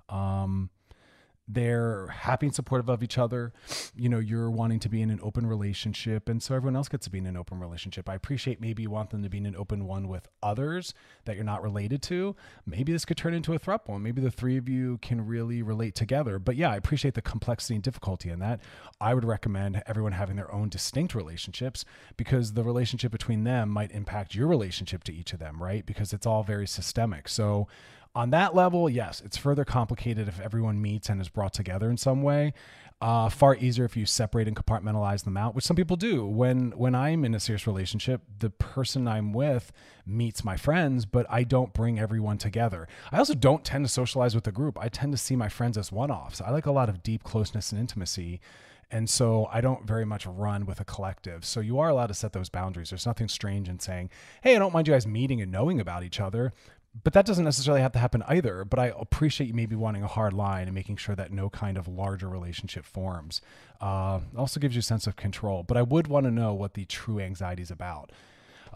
[0.08, 0.70] Um,
[1.48, 3.52] they're happy and supportive of each other.
[3.96, 7.06] You know, you're wanting to be in an open relationship, and so everyone else gets
[7.06, 8.08] to be in an open relationship.
[8.08, 10.92] I appreciate maybe you want them to be in an open one with others
[11.24, 12.36] that you're not related to.
[12.66, 14.02] Maybe this could turn into a thruple one.
[14.02, 16.38] Maybe the three of you can really relate together.
[16.38, 18.60] But yeah, I appreciate the complexity and difficulty in that.
[19.00, 21.84] I would recommend everyone having their own distinct relationships
[22.16, 25.86] because the relationship between them might impact your relationship to each of them, right?
[25.86, 27.28] Because it's all very systemic.
[27.28, 27.68] So
[28.18, 31.96] on that level, yes, it's further complicated if everyone meets and is brought together in
[31.96, 32.52] some way.
[33.00, 36.26] Uh, far easier if you separate and compartmentalize them out, which some people do.
[36.26, 39.70] When when I'm in a serious relationship, the person I'm with
[40.04, 42.88] meets my friends, but I don't bring everyone together.
[43.12, 44.76] I also don't tend to socialize with the group.
[44.80, 46.40] I tend to see my friends as one-offs.
[46.40, 48.40] I like a lot of deep closeness and intimacy.
[48.90, 51.44] And so I don't very much run with a collective.
[51.44, 52.88] So you are allowed to set those boundaries.
[52.88, 54.08] There's nothing strange in saying,
[54.42, 56.54] hey, I don't mind you guys meeting and knowing about each other,
[57.04, 58.64] but that doesn't necessarily have to happen either.
[58.64, 61.76] But I appreciate you maybe wanting a hard line and making sure that no kind
[61.76, 63.40] of larger relationship forms.
[63.80, 65.62] Uh, also gives you a sense of control.
[65.62, 68.10] But I would want to know what the true anxiety is about.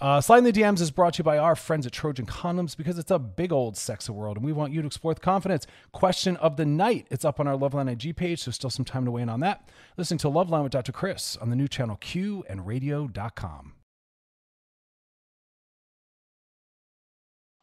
[0.00, 2.98] Uh, Sliding the DMs is brought to you by our friends at Trojan Condoms because
[2.98, 5.66] it's a big old sexy world and we want you to explore with confidence.
[5.92, 7.06] Question of the night.
[7.10, 9.40] It's up on our Loveline IG page, so still some time to weigh in on
[9.40, 9.68] that.
[9.96, 10.92] Listening to Loveline with Dr.
[10.92, 13.74] Chris on the new channel Q and radio.com.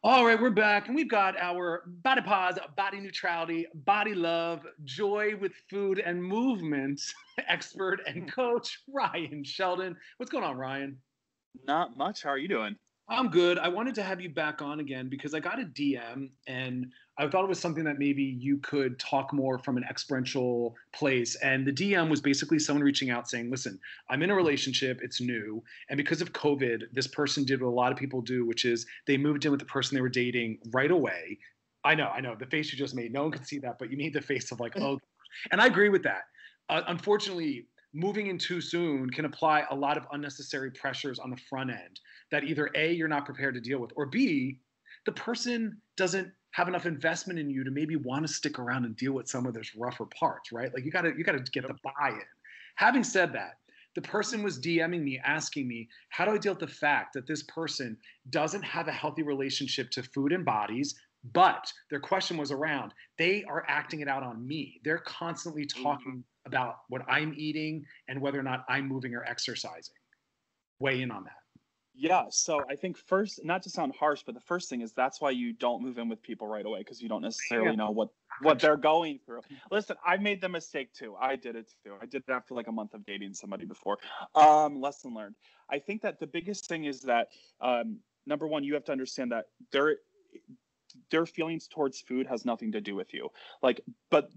[0.02, 5.36] All right, we're back, and we've got our body pause, body neutrality, body love, joy
[5.38, 6.98] with food and movement
[7.48, 8.28] expert and hmm.
[8.28, 9.94] coach Ryan Sheldon.
[10.16, 10.96] What's going on, Ryan?
[11.66, 12.22] Not much.
[12.22, 12.76] How are you doing?
[13.10, 13.58] I'm good.
[13.58, 17.26] I wanted to have you back on again because I got a DM and I
[17.26, 21.34] thought it was something that maybe you could talk more from an experiential place.
[21.42, 25.20] And the DM was basically someone reaching out saying, listen, I'm in a relationship, it's
[25.20, 25.60] new.
[25.88, 28.86] And because of COVID, this person did what a lot of people do, which is
[29.08, 31.36] they moved in with the person they were dating right away.
[31.82, 32.36] I know, I know.
[32.36, 34.52] The face you just made, no one could see that, but you made the face
[34.52, 35.00] of like, oh,
[35.50, 36.22] and I agree with that.
[36.68, 41.36] Uh, unfortunately, moving in too soon can apply a lot of unnecessary pressures on the
[41.36, 42.00] front end
[42.30, 44.60] that either A, you're not prepared to deal with, or B,
[45.06, 48.96] the person doesn't have enough investment in you to maybe want to stick around and
[48.96, 50.72] deal with some of those rougher parts, right?
[50.74, 52.20] Like you gotta you gotta get the buy-in.
[52.76, 53.58] Having said that,
[53.94, 57.26] the person was DMing me asking me, how do I deal with the fact that
[57.26, 57.96] this person
[58.30, 60.94] doesn't have a healthy relationship to food and bodies,
[61.32, 64.80] but their question was around they are acting it out on me.
[64.84, 69.94] They're constantly talking about what I'm eating and whether or not I'm moving or exercising.
[70.78, 71.32] Weigh in on that.
[71.94, 75.20] Yeah, so I think first, not to sound harsh, but the first thing is that's
[75.20, 78.08] why you don't move in with people right away because you don't necessarily know what
[78.40, 79.40] what they're going through.
[79.70, 81.14] Listen, I made the mistake too.
[81.20, 81.94] I did it too.
[82.00, 83.98] I did it after like a month of dating somebody before.
[84.34, 85.34] Um, lesson learned.
[85.68, 87.28] I think that the biggest thing is that
[87.60, 89.96] um, number one, you have to understand that their
[91.10, 93.28] their feelings towards food has nothing to do with you.
[93.62, 94.30] Like, but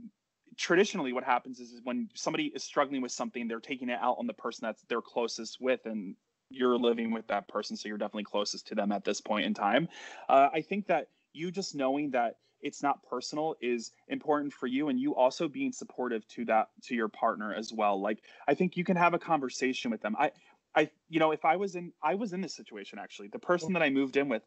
[0.57, 4.17] traditionally what happens is, is when somebody is struggling with something they're taking it out
[4.19, 6.15] on the person that's they're closest with and
[6.49, 9.53] you're living with that person so you're definitely closest to them at this point in
[9.53, 9.87] time.
[10.29, 14.89] Uh, i think that you just knowing that it's not personal is important for you
[14.89, 18.01] and you also being supportive to that to your partner as well.
[18.01, 20.15] Like i think you can have a conversation with them.
[20.17, 20.31] I
[20.75, 23.27] i you know if i was in i was in this situation actually.
[23.27, 24.43] The person that i moved in with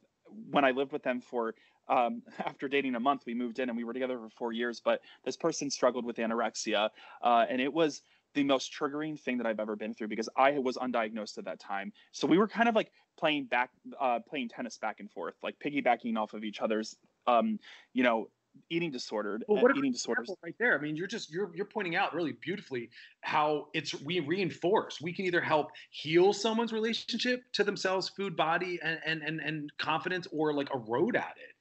[0.51, 1.55] when i lived with them for
[1.89, 4.81] um, after dating a month, we moved in and we were together for four years.
[4.85, 6.91] But this person struggled with anorexia,
[7.23, 8.03] uh, and it was
[8.35, 11.59] the most triggering thing that I've ever been through because I was undiagnosed at that
[11.59, 11.93] time.
[12.13, 15.59] So we were kind of like playing back, uh, playing tennis back and forth, like
[15.59, 17.59] piggybacking off of each other's, um,
[17.95, 18.29] you know,
[18.71, 21.97] eating disordered well, what eating disorders right there i mean you're just you're you're pointing
[21.97, 22.89] out really beautifully
[23.23, 28.79] how it's we reinforce we can either help heal someone's relationship to themselves food body
[28.83, 31.57] and and and, and confidence or like erode at it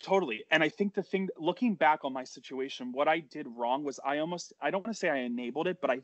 [0.00, 0.44] Totally.
[0.50, 3.98] And I think the thing looking back on my situation, what I did wrong was
[4.04, 6.00] I almost I don't want to say I enabled it, but I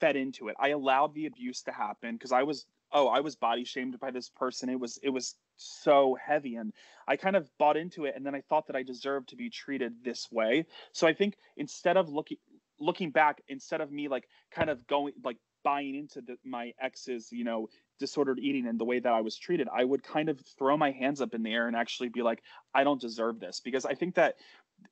[0.00, 0.56] fed into it.
[0.58, 4.12] I allowed the abuse to happen because I was oh, I was body shamed by
[4.12, 4.68] this person.
[4.68, 6.72] It was it was so heavy and
[7.06, 9.50] I kind of bought into it and then I thought that I deserved to be
[9.50, 10.66] treated this way.
[10.92, 12.38] So I think instead of looking
[12.80, 17.30] looking back instead of me like kind of going like buying into the, my ex's
[17.32, 20.40] you know disordered eating and the way that I was treated, I would kind of
[20.58, 22.42] throw my hands up in the air and actually be like,
[22.74, 23.60] I don't deserve this.
[23.60, 24.36] Because I think that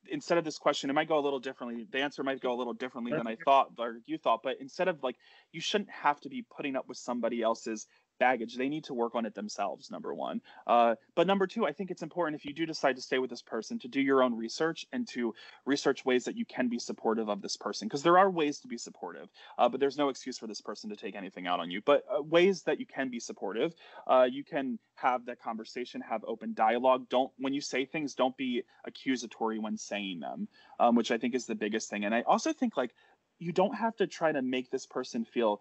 [0.08, 1.86] instead of this question, it might go a little differently.
[1.90, 4.42] The answer might go a little differently than I thought or you thought.
[4.42, 5.16] But instead of like,
[5.52, 7.86] you shouldn't have to be putting up with somebody else's
[8.26, 8.52] baggage.
[8.54, 10.36] They need to work on it themselves, number one.
[10.74, 13.30] Uh, but number two, I think it's important if you do decide to stay with
[13.34, 15.34] this person to do your own research and to
[15.74, 17.88] research ways that you can be supportive of this person.
[17.88, 20.86] Because there are ways to be supportive, uh, but there's no excuse for this person
[20.90, 21.80] to take anything out on you.
[21.90, 23.70] But uh, ways that you can be supportive,
[24.06, 27.02] uh, you can have that conversation, have open dialogue.
[27.08, 31.34] Don't, when you say things, don't be accusatory when saying them, um, which I think
[31.34, 32.04] is the biggest thing.
[32.06, 32.92] And I also think like,
[33.38, 35.60] you don't have to try to make this person feel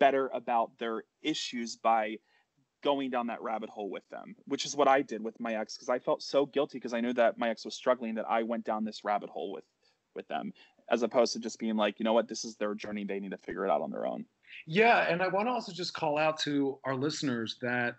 [0.00, 2.16] better about their issues by
[2.82, 5.76] going down that rabbit hole with them, which is what I did with my ex
[5.76, 8.42] because I felt so guilty because I knew that my ex was struggling that I
[8.44, 9.64] went down this rabbit hole with
[10.14, 10.52] with them
[10.90, 13.32] as opposed to just being like, you know what, this is their journey, they need
[13.32, 14.24] to figure it out on their own.
[14.66, 17.96] Yeah, and I want to also just call out to our listeners that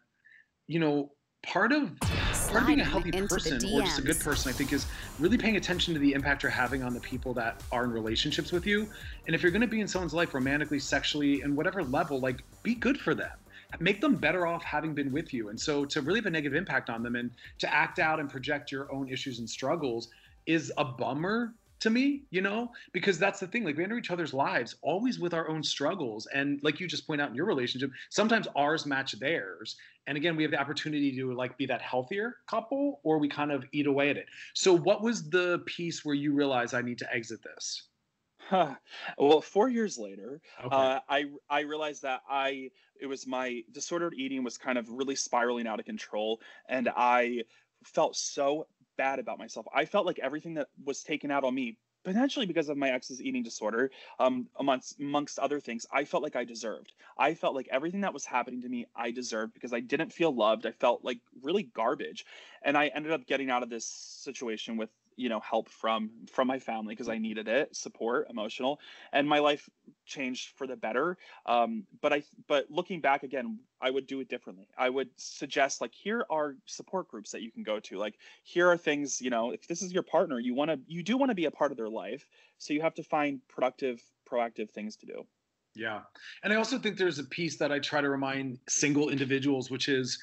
[0.69, 1.11] you know,
[1.41, 1.91] part of
[2.49, 4.87] part of being a healthy person or just a good person, I think, is
[5.19, 8.51] really paying attention to the impact you're having on the people that are in relationships
[8.51, 8.87] with you.
[9.27, 12.43] And if you're going to be in someone's life romantically, sexually, and whatever level, like
[12.63, 13.31] be good for them.
[13.79, 15.49] Make them better off having been with you.
[15.49, 18.27] And so to really have a negative impact on them and to act out and
[18.29, 20.09] project your own issues and struggles
[20.47, 23.63] is a bummer to me, you know, because that's the thing.
[23.63, 26.27] Like we enter each other's lives always with our own struggles.
[26.33, 29.77] And like you just point out in your relationship, sometimes ours match theirs.
[30.07, 33.51] And again, we have the opportunity to like be that healthier couple or we kind
[33.51, 34.25] of eat away at it.
[34.53, 37.83] So what was the piece where you realized I need to exit this?
[39.17, 40.75] well, four years later, okay.
[40.75, 45.15] uh, I I realized that I it was my disordered eating was kind of really
[45.15, 47.43] spiraling out of control, and I
[47.83, 48.67] felt so
[48.99, 49.65] bad about myself.
[49.73, 53.21] I felt like everything that was taken out on me, potentially because of my ex's
[53.21, 56.91] eating disorder, um, amongst amongst other things, I felt like I deserved.
[57.17, 60.35] I felt like everything that was happening to me, I deserved because I didn't feel
[60.35, 60.65] loved.
[60.65, 62.25] I felt like really garbage,
[62.61, 66.47] and I ended up getting out of this situation with you know help from from
[66.47, 68.79] my family because i needed it support emotional
[69.11, 69.69] and my life
[70.05, 71.17] changed for the better.
[71.45, 74.67] Um, but i but looking back again i would do it differently.
[74.77, 77.97] I would suggest like here are support groups that you can go to.
[77.97, 81.03] Like here are things you know if this is your partner you want to you
[81.03, 82.27] do want to be a part of their life
[82.57, 85.25] so you have to find productive proactive things to do.
[85.75, 86.01] Yeah.
[86.43, 89.89] And i also think there's a piece that i try to remind single individuals which
[89.89, 90.17] is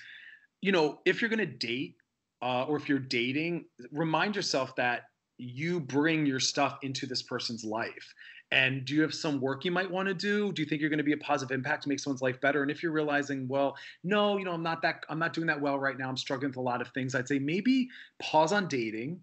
[0.61, 1.97] you know if you're going to date
[2.43, 5.03] uh, or if you're dating, remind yourself that
[5.39, 8.15] you bring your stuff into this person's life.
[8.53, 10.53] And do you have some work you might want to do?
[10.53, 12.63] Do you think you're going to be a positive impact to make someone's life better?
[12.63, 15.61] And if you're realizing, well, no, you know, I'm not that, I'm not doing that
[15.61, 16.09] well right now.
[16.09, 17.15] I'm struggling with a lot of things.
[17.15, 17.89] I'd say maybe
[18.21, 19.21] pause on dating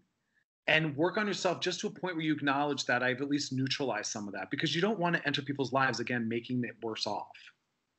[0.67, 3.53] and work on yourself just to a point where you acknowledge that I've at least
[3.53, 6.75] neutralized some of that because you don't want to enter people's lives again, making it
[6.81, 7.31] worse off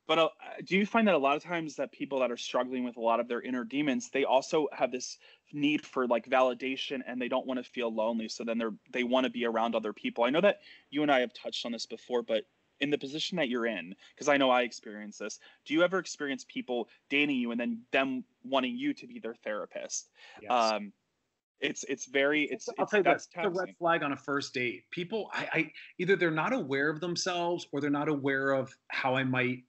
[0.06, 0.28] but uh,
[0.64, 3.00] do you find that a lot of times that people that are struggling with a
[3.00, 5.18] lot of their inner demons they also have this
[5.52, 9.04] need for like validation and they don't want to feel lonely so then they're they
[9.04, 11.72] want to be around other people i know that you and i have touched on
[11.72, 12.44] this before but
[12.80, 15.98] in the position that you're in because i know i experience this do you ever
[15.98, 20.10] experience people dating you and then them wanting you to be their therapist
[20.42, 20.50] yes.
[20.50, 20.92] um
[21.60, 24.82] it's it's very it's I'll tell you that's a red flag on a first date.
[24.90, 29.14] People, I, I either they're not aware of themselves or they're not aware of how
[29.14, 29.62] I might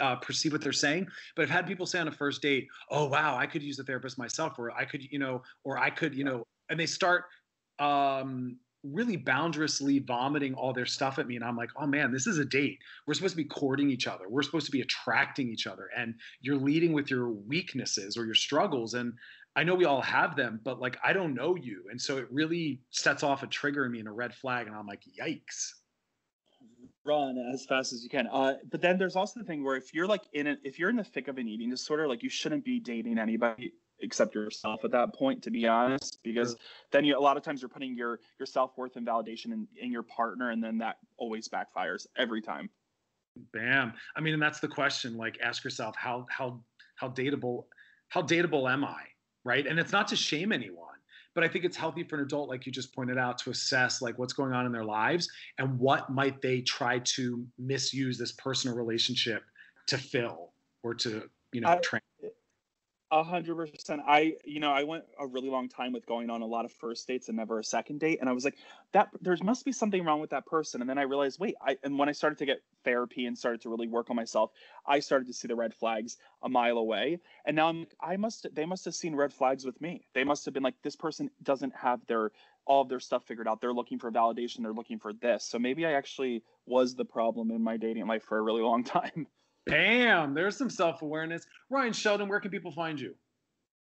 [0.00, 1.06] uh, perceive what they're saying.
[1.36, 3.84] But I've had people say on a first date, "Oh wow, I could use a
[3.84, 7.24] therapist myself," or I could, you know, or I could, you know, and they start
[7.78, 12.26] um, really boundarously vomiting all their stuff at me, and I'm like, "Oh man, this
[12.26, 12.78] is a date.
[13.06, 14.28] We're supposed to be courting each other.
[14.28, 18.34] We're supposed to be attracting each other, and you're leading with your weaknesses or your
[18.34, 19.14] struggles." And
[19.56, 22.26] I know we all have them, but like I don't know you, and so it
[22.30, 25.83] really sets off a trigger in me and a red flag, and I'm like, "Yikes."
[27.04, 28.26] Run as fast as you can.
[28.26, 30.90] Uh, but then there's also the thing where if you're like in it, if you're
[30.90, 34.84] in the thick of an eating disorder, like you shouldn't be dating anybody except yourself
[34.84, 36.58] at that point, to be honest, because sure.
[36.92, 39.66] then you a lot of times you're putting your your self worth and validation in,
[39.80, 42.68] in your partner, and then that always backfires every time.
[43.52, 43.92] Bam.
[44.16, 45.16] I mean, and that's the question.
[45.16, 46.60] Like, ask yourself how how
[46.96, 47.64] how dateable
[48.08, 49.02] how dateable am I?
[49.44, 49.66] Right.
[49.66, 50.93] And it's not to shame anyone
[51.34, 54.00] but i think it's healthy for an adult like you just pointed out to assess
[54.00, 58.32] like what's going on in their lives and what might they try to misuse this
[58.32, 59.42] personal relationship
[59.86, 62.00] to fill or to you know train
[63.14, 64.02] a hundred percent.
[64.06, 66.72] I, you know, I went a really long time with going on a lot of
[66.72, 68.56] first dates and never a second date, and I was like,
[68.90, 70.80] that there must be something wrong with that person.
[70.80, 73.60] And then I realized, wait, I and when I started to get therapy and started
[73.62, 74.50] to really work on myself,
[74.84, 77.20] I started to see the red flags a mile away.
[77.44, 80.06] And now I'm, I must, they must have seen red flags with me.
[80.12, 82.32] They must have been like, this person doesn't have their
[82.66, 83.60] all of their stuff figured out.
[83.60, 84.62] They're looking for validation.
[84.62, 85.44] They're looking for this.
[85.44, 88.82] So maybe I actually was the problem in my dating life for a really long
[88.98, 89.28] time.
[89.66, 90.34] Bam!
[90.34, 91.46] There's some self awareness.
[91.70, 93.14] Ryan Sheldon, where can people find you?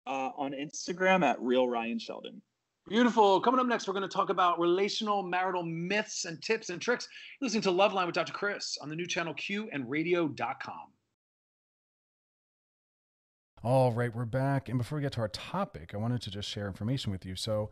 [0.07, 2.41] Uh, on Instagram at real Ryan Sheldon.
[2.88, 3.39] Beautiful.
[3.39, 7.07] Coming up next, we're going to talk about relational marital myths and tips and tricks.
[7.39, 8.34] Listening to Loveline with Dr.
[8.34, 10.91] Chris on the new channel Q and radio.com.
[13.63, 14.69] All right, we're back.
[14.69, 17.36] And before we get to our topic, I wanted to just share information with you.
[17.36, 17.69] So,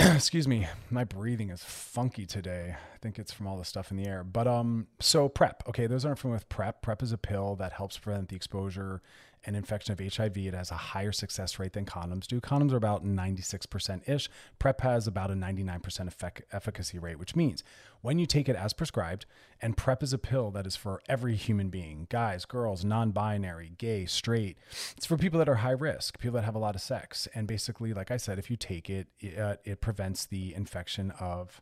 [0.14, 2.74] excuse me, my breathing is funky today.
[2.74, 4.24] I think it's from all the stuff in the air.
[4.24, 5.62] But um, so PrEP.
[5.68, 6.80] Okay, those aren't familiar with PrEP.
[6.80, 9.02] PrEP is a pill that helps prevent the exposure
[9.44, 10.36] and infection of HIV.
[10.36, 12.40] It has a higher success rate than condoms do.
[12.40, 14.28] Condoms are about 96% ish.
[14.58, 17.62] PrEP has about a 99% effect, efficacy rate, which means
[18.02, 19.26] when you take it as prescribed,
[19.60, 23.72] and PrEP is a pill that is for every human being guys, girls, non binary,
[23.76, 24.56] gay, straight.
[24.96, 27.28] It's for people that are high risk, people that have a lot of sex.
[27.34, 31.12] And basically, like I said, if you take it, it, uh, it prevents the infection
[31.20, 31.60] of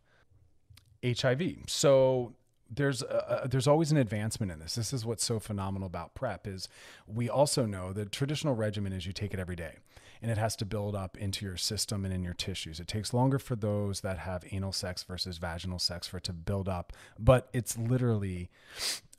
[1.05, 1.43] HIV.
[1.66, 2.35] So
[2.71, 4.75] there's uh, there's always an advancement in this.
[4.75, 6.69] This is what's so phenomenal about PrEP is
[7.07, 9.77] we also know the traditional regimen is you take it every day
[10.21, 12.81] and it has to build up into your system and in your tissues.
[12.81, 16.33] It takes longer for those that have anal sex versus vaginal sex for it to
[16.33, 18.51] build up, but it's literally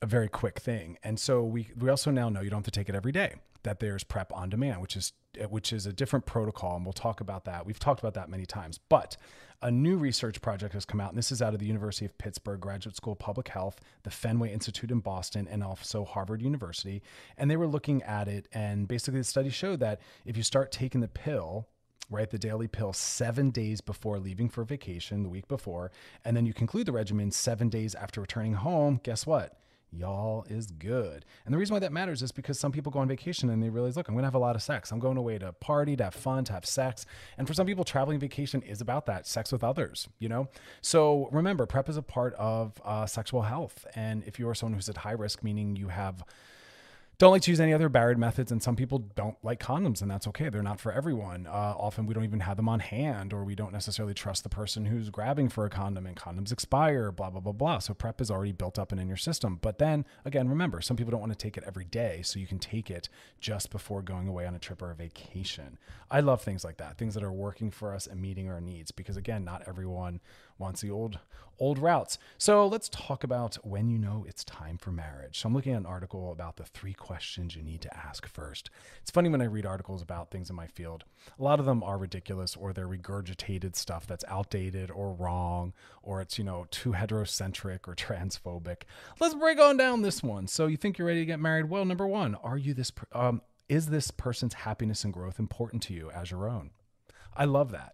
[0.02, 0.97] a very quick thing.
[1.04, 3.36] And so we we also now know you don't have to take it every day.
[3.64, 5.14] That there's PrEP on demand, which is
[5.49, 7.66] which is a different protocol, and we'll talk about that.
[7.66, 9.16] We've talked about that many times, but
[9.62, 12.18] a new research project has come out, and this is out of the University of
[12.18, 17.03] Pittsburgh Graduate School of Public Health, the Fenway Institute in Boston, and also Harvard University.
[17.38, 20.72] And they were looking at it, and basically the study showed that if you start
[20.72, 21.68] taking the pill,
[22.10, 25.91] right, the daily pill seven days before leaving for vacation, the week before,
[26.24, 29.60] and then you conclude the regimen seven days after returning home, guess what?
[29.91, 31.25] Y'all is good.
[31.45, 33.69] And the reason why that matters is because some people go on vacation and they
[33.69, 34.91] realize, look, I'm going to have a lot of sex.
[34.91, 37.05] I'm going away to party, to have fun, to have sex.
[37.37, 40.47] And for some people, traveling vacation is about that sex with others, you know?
[40.81, 43.85] So remember, PrEP is a part of uh, sexual health.
[43.95, 46.23] And if you are someone who's at high risk, meaning you have
[47.20, 50.09] don't like to use any other barrier methods, and some people don't like condoms, and
[50.09, 50.47] that's okay.
[50.47, 51.47] They're not for everyone.
[51.47, 54.49] Uh, often we don't even have them on hand, or we don't necessarily trust the
[54.49, 57.80] person who's grabbing for a condom, and condoms expire, blah, blah, blah, blah.
[57.80, 59.59] So PrEP is already built up and in your system.
[59.61, 62.47] But then again, remember, some people don't want to take it every day, so you
[62.47, 63.09] can take it
[63.41, 65.78] just before going away on a trip or a vacation.
[66.09, 68.91] I love things like that, things that are working for us and meeting our needs,
[68.91, 70.22] because again, not everyone
[70.60, 71.20] wants the old
[71.60, 72.18] old routes.
[72.38, 75.39] So let's talk about when you know it's time for marriage.
[75.39, 78.70] So I'm looking at an article about the three questions you need to ask first.
[79.01, 81.03] It's funny when I read articles about things in my field.
[81.38, 86.22] A lot of them are ridiculous or they're regurgitated stuff that's outdated or wrong or
[86.22, 88.84] it's, you know, too heterocentric or transphobic.
[89.20, 90.47] Let's break on down this one.
[90.47, 91.70] So you think you're ready to get married?
[91.70, 95.93] Well, number 1, are you this um is this person's happiness and growth important to
[95.93, 96.72] you as your own?
[97.36, 97.93] I love that.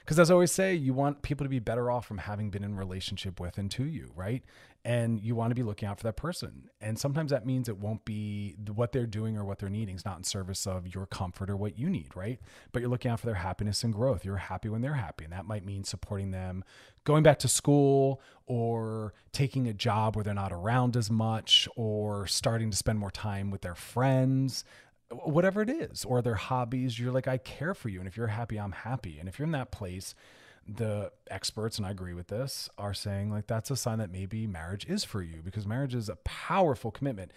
[0.00, 2.64] Because as I always say, you want people to be better off from having been
[2.64, 4.42] in relationship with and to you, right?
[4.84, 6.70] And you want to be looking out for that person.
[6.80, 10.04] And sometimes that means it won't be what they're doing or what they're needing is
[10.04, 12.40] not in service of your comfort or what you need, right?
[12.72, 14.24] But you're looking out for their happiness and growth.
[14.24, 15.24] You're happy when they're happy.
[15.24, 16.64] And that might mean supporting them
[17.04, 22.26] going back to school or taking a job where they're not around as much or
[22.26, 24.64] starting to spend more time with their friends
[25.10, 28.28] whatever it is or their hobbies you're like i care for you and if you're
[28.28, 29.18] happy i'm happy.
[29.18, 30.14] And if you're in that place
[30.68, 34.46] the experts and i agree with this are saying like that's a sign that maybe
[34.46, 37.32] marriage is for you because marriage is a powerful commitment.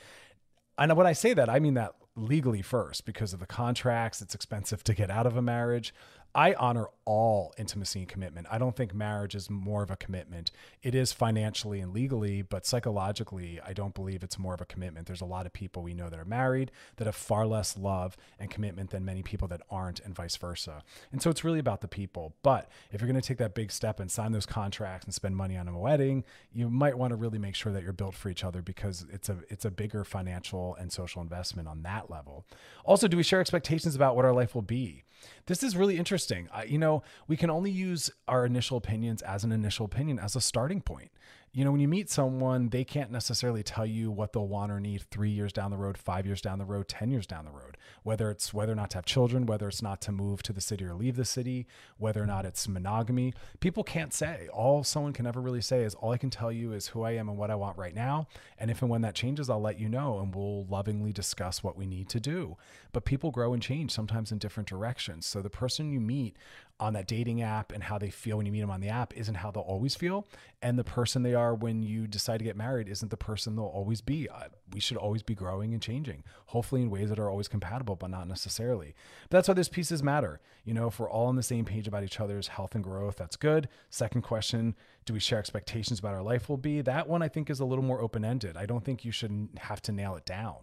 [0.77, 4.35] And when i say that i mean that legally first because of the contracts it's
[4.35, 5.93] expensive to get out of a marriage
[6.35, 8.47] I honor all intimacy and commitment.
[8.49, 10.51] I don't think marriage is more of a commitment.
[10.81, 15.05] It is financially and legally, but psychologically, I don't believe it's more of a commitment.
[15.05, 18.17] There's a lot of people we know that are married that have far less love
[18.39, 20.83] and commitment than many people that aren't, and vice versa.
[21.11, 22.33] And so it's really about the people.
[22.41, 25.35] But if you're going to take that big step and sign those contracts and spend
[25.35, 28.29] money on a wedding, you might want to really make sure that you're built for
[28.29, 32.45] each other because it's a it's a bigger financial and social investment on that level.
[32.85, 35.03] Also, do we share expectations about what our life will be?
[35.45, 36.49] This is really interesting.
[36.53, 40.35] I, you know, we can only use our initial opinions as an initial opinion as
[40.35, 41.11] a starting point
[41.55, 44.79] you know, when you meet someone, they can't necessarily tell you what they'll want or
[44.79, 47.51] need three years down the road, five years down the road, 10 years down the
[47.51, 50.51] road, whether it's whether or not to have children, whether it's not to move to
[50.51, 51.67] the city or leave the city,
[51.99, 53.35] whether or not it's monogamy.
[53.59, 54.47] People can't say.
[54.51, 57.11] All someone can ever really say is all I can tell you is who I
[57.11, 58.27] am and what I want right now.
[58.57, 61.77] And if and when that changes, I'll let you know and we'll lovingly discuss what
[61.77, 62.57] we need to do.
[62.93, 65.27] But people grow and change sometimes in different directions.
[65.27, 66.35] So the person you meet
[66.79, 69.15] on that dating app and how they feel when you meet them on the app
[69.15, 70.27] isn't how they'll always feel.
[70.61, 73.65] And the person they are when you decide to get married isn't the person they'll
[73.65, 74.27] always be.
[74.27, 77.95] Uh, we should always be growing and changing, hopefully in ways that are always compatible,
[77.95, 78.95] but not necessarily.
[79.29, 80.41] But that's why those pieces matter.
[80.65, 83.17] You know, if we're all on the same page about each other's health and growth,
[83.17, 83.69] that's good.
[83.89, 86.81] Second question do we share expectations about our life will be?
[86.81, 88.55] That one I think is a little more open ended.
[88.55, 90.55] I don't think you should have to nail it down.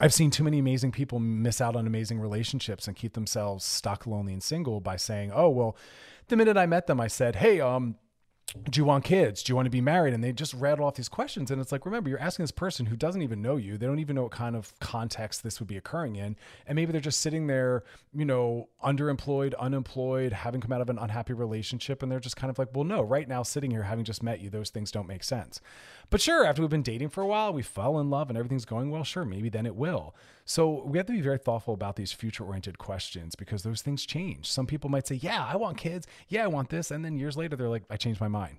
[0.00, 4.06] I've seen too many amazing people miss out on amazing relationships and keep themselves stuck,
[4.06, 5.76] lonely, and single by saying, "Oh, well,
[6.28, 7.96] the minute I met them, I said, "Hey, um,
[8.70, 9.42] do you want kids?
[9.42, 10.14] Do you want to be married?
[10.14, 11.50] And they just rattle off these questions.
[11.50, 13.76] And it's like, remember, you're asking this person who doesn't even know you.
[13.76, 16.36] They don't even know what kind of context this would be occurring in.
[16.66, 17.82] And maybe they're just sitting there,
[18.14, 22.02] you know, underemployed, unemployed, having come out of an unhappy relationship.
[22.02, 24.40] And they're just kind of like, well, no, right now, sitting here, having just met
[24.40, 25.60] you, those things don't make sense.
[26.08, 28.64] But sure, after we've been dating for a while, we fell in love and everything's
[28.64, 29.04] going well.
[29.04, 30.14] Sure, maybe then it will.
[30.44, 34.06] So we have to be very thoughtful about these future oriented questions because those things
[34.06, 34.48] change.
[34.48, 36.06] Some people might say, yeah, I want kids.
[36.28, 36.90] Yeah, I want this.
[36.90, 38.58] And then years later, they're like, I changed my mind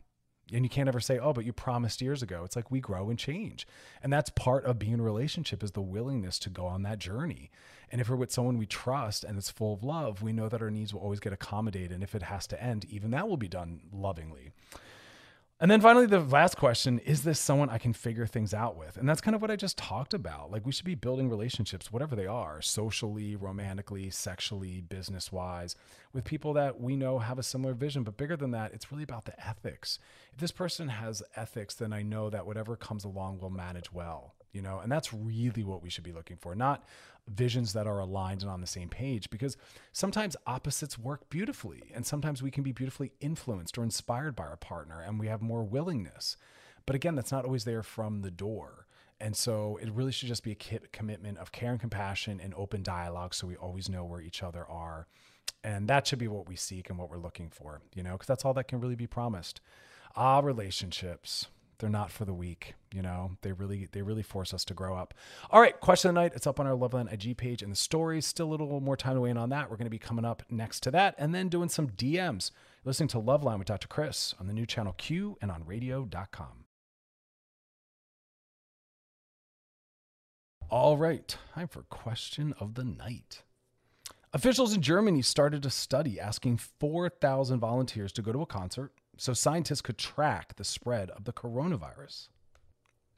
[0.53, 3.09] and you can't ever say oh but you promised years ago it's like we grow
[3.09, 3.67] and change
[4.01, 6.99] and that's part of being in a relationship is the willingness to go on that
[6.99, 7.51] journey
[7.91, 10.61] and if we're with someone we trust and it's full of love we know that
[10.61, 13.37] our needs will always get accommodated and if it has to end even that will
[13.37, 14.51] be done lovingly
[15.59, 18.95] and then finally, the last question is this someone I can figure things out with?
[18.97, 20.51] And that's kind of what I just talked about.
[20.51, 25.75] Like, we should be building relationships, whatever they are, socially, romantically, sexually, business wise,
[26.13, 28.03] with people that we know have a similar vision.
[28.03, 29.97] But bigger than that, it's really about the ethics.
[30.31, 34.35] If this person has ethics, then I know that whatever comes along will manage well,
[34.51, 34.79] you know?
[34.79, 36.83] And that's really what we should be looking for, not
[37.27, 39.57] visions that are aligned and on the same page because
[39.91, 44.57] sometimes opposites work beautifully and sometimes we can be beautifully influenced or inspired by our
[44.57, 46.37] partner and we have more willingness.
[46.85, 48.87] But again that's not always there from the door.
[49.19, 52.83] And so it really should just be a commitment of care and compassion and open
[52.83, 55.07] dialogue so we always know where each other are.
[55.63, 58.27] And that should be what we seek and what we're looking for you know because
[58.27, 59.59] that's all that can really be promised.
[60.15, 61.47] Ah relationships
[61.79, 62.75] they're not for the weak.
[62.93, 65.13] You know, they really they really force us to grow up.
[65.51, 66.31] All right, question of the night.
[66.35, 68.25] It's up on our Loveline IG page and the stories.
[68.25, 69.69] Still a little more time to weigh in on that.
[69.69, 72.51] We're going to be coming up next to that, and then doing some DMs.
[72.85, 73.87] Listening to Loveline with Dr.
[73.87, 76.65] Chris on the new channel Q and on Radio.com.
[80.69, 83.43] All right, time for question of the night.
[84.33, 89.33] Officials in Germany started a study asking 4,000 volunteers to go to a concert so
[89.33, 92.29] scientists could track the spread of the coronavirus.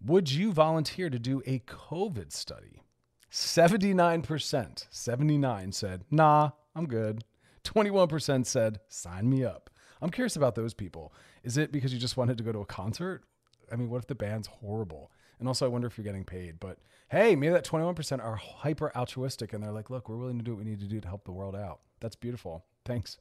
[0.03, 2.83] Would you volunteer to do a COVID study?
[3.31, 7.23] 79%, 79 said, nah, I'm good.
[7.63, 9.69] 21% said, sign me up.
[10.01, 11.13] I'm curious about those people.
[11.43, 13.23] Is it because you just wanted to go to a concert?
[13.71, 15.11] I mean, what if the band's horrible?
[15.39, 16.59] And also, I wonder if you're getting paid.
[16.59, 16.79] But
[17.09, 20.51] hey, maybe that 21% are hyper altruistic and they're like, look, we're willing to do
[20.51, 21.81] what we need to do to help the world out.
[21.99, 22.65] That's beautiful.
[22.85, 23.17] Thanks.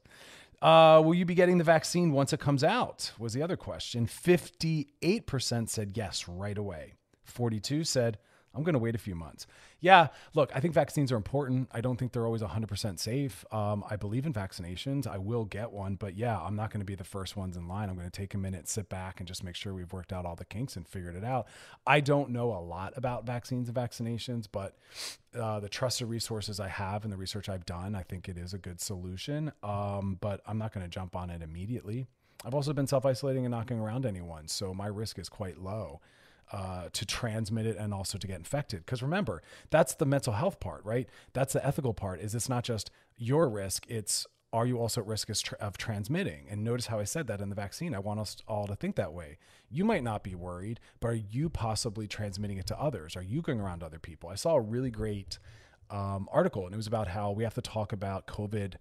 [0.61, 3.13] Uh, will you be getting the vaccine once it comes out?
[3.19, 4.07] Was the other question.
[4.07, 6.95] 58% said yes right away.
[7.25, 8.19] 42 said,
[8.55, 9.47] I'm going to wait a few months.
[9.81, 11.69] Yeah, look, I think vaccines are important.
[11.71, 13.45] I don't think they're always 100% safe.
[13.53, 15.07] Um, I believe in vaccinations.
[15.07, 17.69] I will get one, but yeah, I'm not going to be the first ones in
[17.69, 17.89] line.
[17.89, 20.27] I'm going to take a minute, sit back, and just make sure we've worked out
[20.27, 21.47] all the kinks and figured it out.
[21.87, 24.77] I don't know a lot about vaccines and vaccinations, but
[25.39, 28.55] uh, the trusted resources I have and the research I've done, I think it is
[28.55, 29.53] a good solution.
[29.63, 32.07] Um, but I'm not going to jump on it immediately.
[32.45, 36.01] I've also been self isolating and knocking around anyone, so my risk is quite low
[36.53, 38.81] uh, to transmit it and also to get infected.
[38.85, 41.09] Because remember, that's the mental health part, right?
[41.33, 42.21] That's the ethical part.
[42.21, 45.29] Is it's not just your risk; it's are you also at risk
[45.61, 46.47] of transmitting?
[46.49, 47.95] And notice how I said that in the vaccine.
[47.95, 49.39] I want us all to think that way.
[49.71, 53.15] You might not be worried, but are you possibly transmitting it to others?
[53.15, 54.31] Are you going around other people?
[54.31, 55.39] I saw a really great
[55.91, 58.75] um, article, and it was about how we have to talk about COVID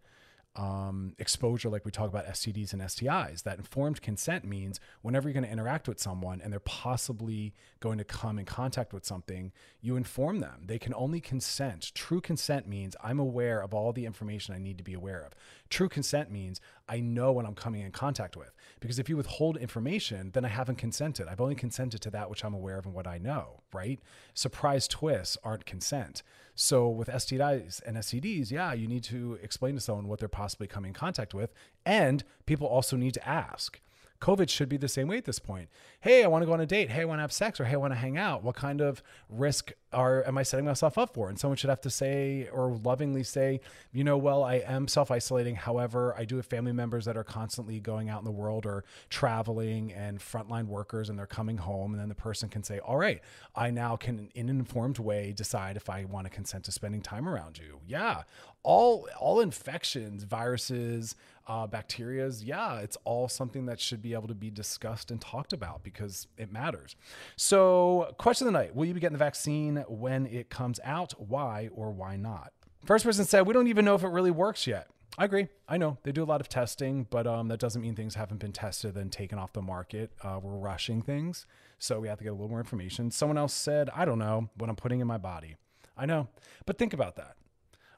[0.57, 3.43] um, exposure, like we talk about STDs and STIs.
[3.43, 7.99] That informed consent means whenever you're going to interact with someone and they're possibly going
[7.99, 9.51] to come in contact with something,
[9.81, 10.63] you inform them.
[10.65, 11.91] They can only consent.
[11.93, 15.33] True consent means I'm aware of all the information I need to be aware of.
[15.69, 18.51] True consent means I know what I'm coming in contact with.
[18.79, 21.27] Because if you withhold information, then I haven't consented.
[21.27, 23.99] I've only consented to that which I'm aware of and what I know, right?
[24.33, 26.23] Surprise twists aren't consent.
[26.55, 30.67] So with STIs and STDs, yeah, you need to explain to someone what they're possibly
[30.67, 31.53] coming in contact with.
[31.85, 33.79] And people also need to ask.
[34.19, 35.69] COVID should be the same way at this point.
[35.99, 36.89] Hey, I want to go on a date.
[36.89, 38.43] Hey, I want to have sex, or hey, I want to hang out.
[38.43, 41.29] What kind of risk are am I setting myself up for?
[41.29, 43.61] And someone should have to say or lovingly say,
[43.91, 45.55] you know, well, I am self isolating.
[45.55, 48.83] However, I do have family members that are constantly going out in the world or
[49.09, 51.93] traveling and frontline workers, and they're coming home.
[51.93, 53.21] And then the person can say, all right,
[53.55, 57.01] I now can, in an informed way, decide if I want to consent to spending
[57.01, 57.79] time around you.
[57.87, 58.23] Yeah,
[58.63, 61.15] all all infections, viruses
[61.47, 65.53] uh, bacterias, yeah, it's all something that should be able to be discussed and talked
[65.53, 66.95] about because it matters.
[67.35, 71.13] So, question of the night Will you be getting the vaccine when it comes out?
[71.17, 72.51] Why or why not?
[72.85, 74.87] First person said, We don't even know if it really works yet.
[75.17, 75.47] I agree.
[75.67, 78.39] I know they do a lot of testing, but um, that doesn't mean things haven't
[78.39, 80.11] been tested and taken off the market.
[80.21, 81.47] Uh, we're rushing things,
[81.79, 83.09] so we have to get a little more information.
[83.09, 85.55] Someone else said, I don't know what I'm putting in my body.
[85.97, 86.27] I know,
[86.67, 87.35] but think about that.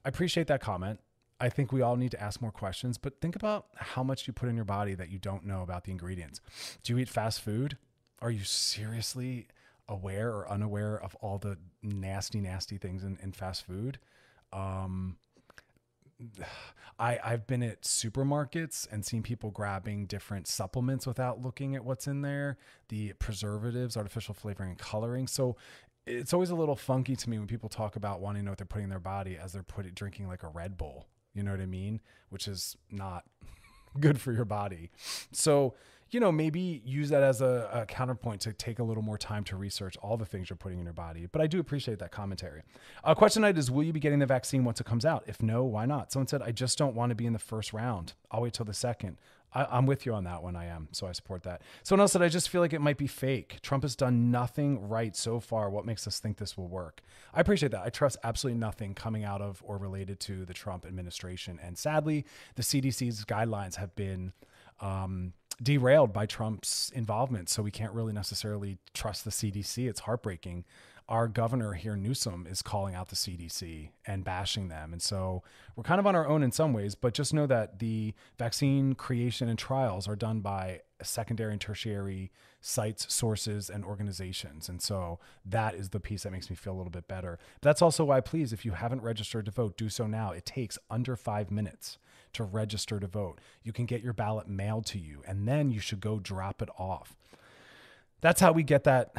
[0.06, 1.02] I appreciate that comment.
[1.40, 4.34] I think we all need to ask more questions, but think about how much you
[4.34, 6.42] put in your body that you don't know about the ingredients.
[6.84, 7.78] Do you eat fast food?
[8.22, 9.48] Are you seriously
[9.88, 14.00] aware or unaware of all the nasty, nasty things in, in fast food?
[14.52, 15.18] Um,
[17.00, 22.08] I, I've been at supermarkets and seen people grabbing different supplements without looking at what's
[22.08, 22.58] in there,
[22.90, 25.28] the preservatives, artificial flavoring, and coloring.
[25.28, 25.56] So
[26.06, 28.58] it's always a little funky to me when people talk about wanting to know what
[28.58, 31.08] they're putting in their body as they're putting drinking like a Red Bull.
[31.34, 32.02] You know what I mean?
[32.30, 33.24] Which is not
[34.00, 34.92] good for your body.
[35.32, 35.76] So,
[36.12, 39.44] you know, maybe use that as a, a, counterpoint to take a little more time
[39.44, 41.28] to research all the things you're putting in your body.
[41.32, 42.64] But I do appreciate that commentary.
[43.04, 45.24] Uh, question tonight is Will you be getting the vaccine once it comes out?
[45.28, 46.12] If no, why not?
[46.12, 48.14] Someone said, I just don't want to be in the first round.
[48.32, 49.18] I'll wait till the second.
[49.54, 50.56] I, am with you on that one.
[50.56, 50.88] I am.
[50.92, 51.62] So I support that.
[51.84, 53.60] Someone else said, I just feel like it might be fake.
[53.62, 55.70] Trump has done nothing right so far.
[55.70, 57.02] What makes us think this will work?
[57.34, 57.82] I appreciate that.
[57.84, 61.60] I trust absolutely nothing coming out of or related to the Trump administration.
[61.64, 62.26] And sadly,
[62.56, 64.34] the CDC's guidelines have been
[64.82, 67.50] um, derailed by Trump's involvement.
[67.50, 69.90] So we can't really necessarily trust the CDC.
[69.90, 70.66] It's heartbreaking
[71.10, 74.94] our governor here, Newsom, is calling out the CDC and bashing them.
[74.94, 75.42] And so
[75.76, 78.94] we're kind of on our own in some ways, but just know that the vaccine
[78.94, 82.32] creation and trials are done by secondary and tertiary
[82.62, 84.70] sites, sources, and organizations.
[84.70, 87.40] And so that is the piece that makes me feel a little bit better.
[87.60, 90.32] But that's also why, please, if you haven't registered to vote, do so now.
[90.32, 91.98] It takes under five minutes
[92.34, 93.40] to register to vote.
[93.64, 96.70] You can get your ballot mailed to you, and then you should go drop it
[96.78, 97.16] off.
[98.22, 99.14] That's how we get that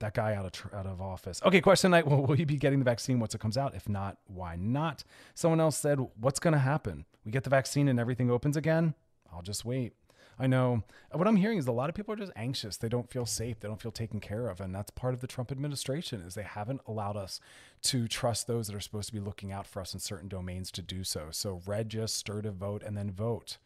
[0.00, 1.40] that guy out of out of office.
[1.44, 2.06] Okay, question night.
[2.16, 3.74] Well, will you be getting the vaccine once it comes out?
[3.74, 5.04] If not, why not?
[5.34, 7.04] Someone else said, "What's going to happen?
[7.24, 8.94] We get the vaccine and everything opens again?
[9.32, 9.92] I'll just wait."
[10.38, 10.82] I know
[11.12, 12.76] what I'm hearing is a lot of people are just anxious.
[12.76, 13.58] They don't feel safe.
[13.58, 16.42] They don't feel taken care of, and that's part of the Trump administration is they
[16.42, 17.40] haven't allowed us
[17.82, 20.70] to trust those that are supposed to be looking out for us in certain domains
[20.72, 21.28] to do so.
[21.30, 23.56] So register to vote and then vote.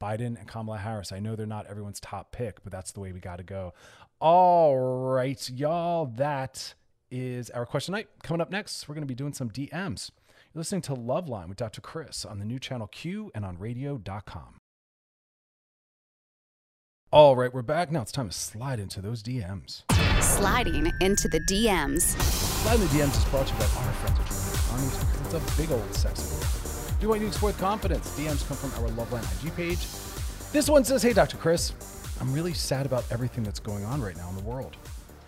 [0.00, 1.12] Biden and Kamala Harris.
[1.12, 3.72] I know they're not everyone's top pick, but that's the way we got to go.
[4.20, 6.06] All right, y'all.
[6.06, 6.74] That
[7.10, 8.08] is our question night.
[8.22, 10.10] Coming up next, we're going to be doing some DMs.
[10.54, 11.82] You're listening to Loveline with Dr.
[11.82, 14.58] Chris on the new channel Q and on radio.com.
[17.12, 17.92] All right, we're back.
[17.92, 19.82] Now it's time to slide into those DMs.
[20.22, 22.00] Sliding into the DMs.
[22.22, 25.04] Sliding the DMs is brought to you by our friends at Armies.
[25.24, 27.00] It's a big old sexy word.
[27.00, 28.18] Do want you to explore confidence?
[28.18, 29.86] DMs come from our Loveline IG page.
[30.52, 31.36] This one says, Hey, Dr.
[31.36, 31.74] Chris.
[32.18, 34.76] I'm really sad about everything that's going on right now in the world.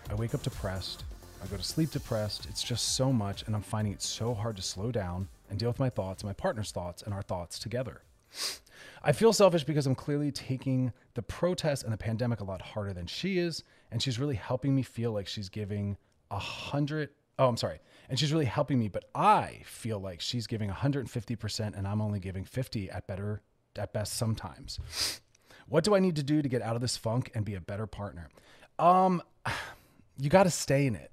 [0.09, 1.03] I wake up depressed.
[1.43, 2.47] I go to sleep depressed.
[2.49, 5.69] It's just so much, and I'm finding it so hard to slow down and deal
[5.69, 8.01] with my thoughts, my partner's thoughts, and our thoughts together.
[9.03, 12.93] I feel selfish because I'm clearly taking the protest and the pandemic a lot harder
[12.93, 15.95] than she is, and she's really helping me feel like she's giving
[16.31, 17.09] a hundred.
[17.37, 17.79] Oh, I'm sorry.
[18.09, 22.19] And she's really helping me, but I feel like she's giving 150% and I'm only
[22.19, 23.41] giving 50 at better
[23.75, 24.79] at best sometimes.
[25.69, 27.61] What do I need to do to get out of this funk and be a
[27.61, 28.29] better partner?
[28.77, 29.21] Um,
[30.17, 31.11] you got to stay in it.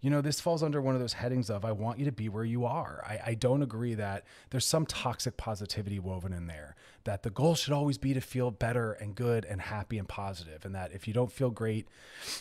[0.00, 2.28] You know, this falls under one of those headings of I want you to be
[2.28, 3.02] where you are.
[3.04, 7.56] I, I don't agree that there's some toxic positivity woven in there, that the goal
[7.56, 11.08] should always be to feel better and good and happy and positive, and that if
[11.08, 11.88] you don't feel great,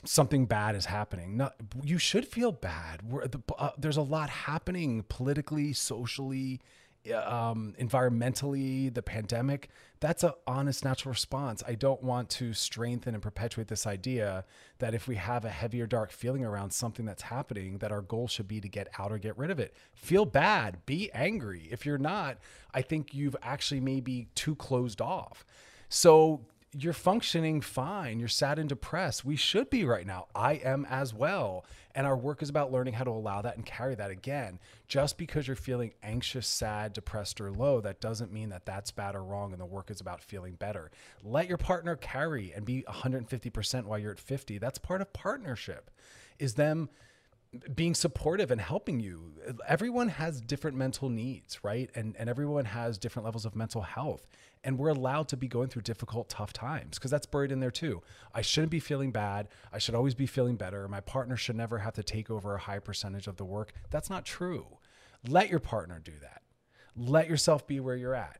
[0.05, 1.35] something bad is happening.
[1.35, 1.49] No,
[1.83, 3.01] you should feel bad.
[3.09, 6.61] The, uh, there's a lot happening politically, socially,
[7.13, 11.63] um, environmentally, the pandemic, that's an honest, natural response.
[11.67, 14.45] I don't want to strengthen and perpetuate this idea
[14.79, 18.27] that if we have a heavier, dark feeling around something that's happening, that our goal
[18.27, 19.75] should be to get out or get rid of it.
[19.93, 21.67] Feel bad, be angry.
[21.71, 22.37] If you're not,
[22.73, 25.45] I think you've actually maybe too closed off.
[25.89, 26.41] So
[26.73, 28.19] you're functioning fine.
[28.19, 29.23] You're sad and depressed.
[29.23, 30.27] We should be right now.
[30.35, 31.65] I am as well.
[31.95, 34.59] And our work is about learning how to allow that and carry that again.
[34.87, 39.15] Just because you're feeling anxious, sad, depressed, or low, that doesn't mean that that's bad
[39.15, 39.53] or wrong.
[39.53, 40.91] And the work is about feeling better.
[41.23, 44.57] Let your partner carry and be 150% while you're at 50.
[44.57, 45.89] That's part of partnership,
[46.37, 46.89] is them
[47.75, 49.33] being supportive and helping you.
[49.67, 51.89] Everyone has different mental needs, right?
[51.95, 54.27] And and everyone has different levels of mental health.
[54.63, 57.71] And we're allowed to be going through difficult, tough times because that's buried in there
[57.71, 58.01] too.
[58.33, 59.47] I shouldn't be feeling bad.
[59.71, 60.87] I should always be feeling better.
[60.87, 63.71] My partner should never have to take over a high percentage of the work.
[63.91, 64.65] That's not true.
[65.27, 66.41] Let your partner do that.
[66.95, 68.39] Let yourself be where you're at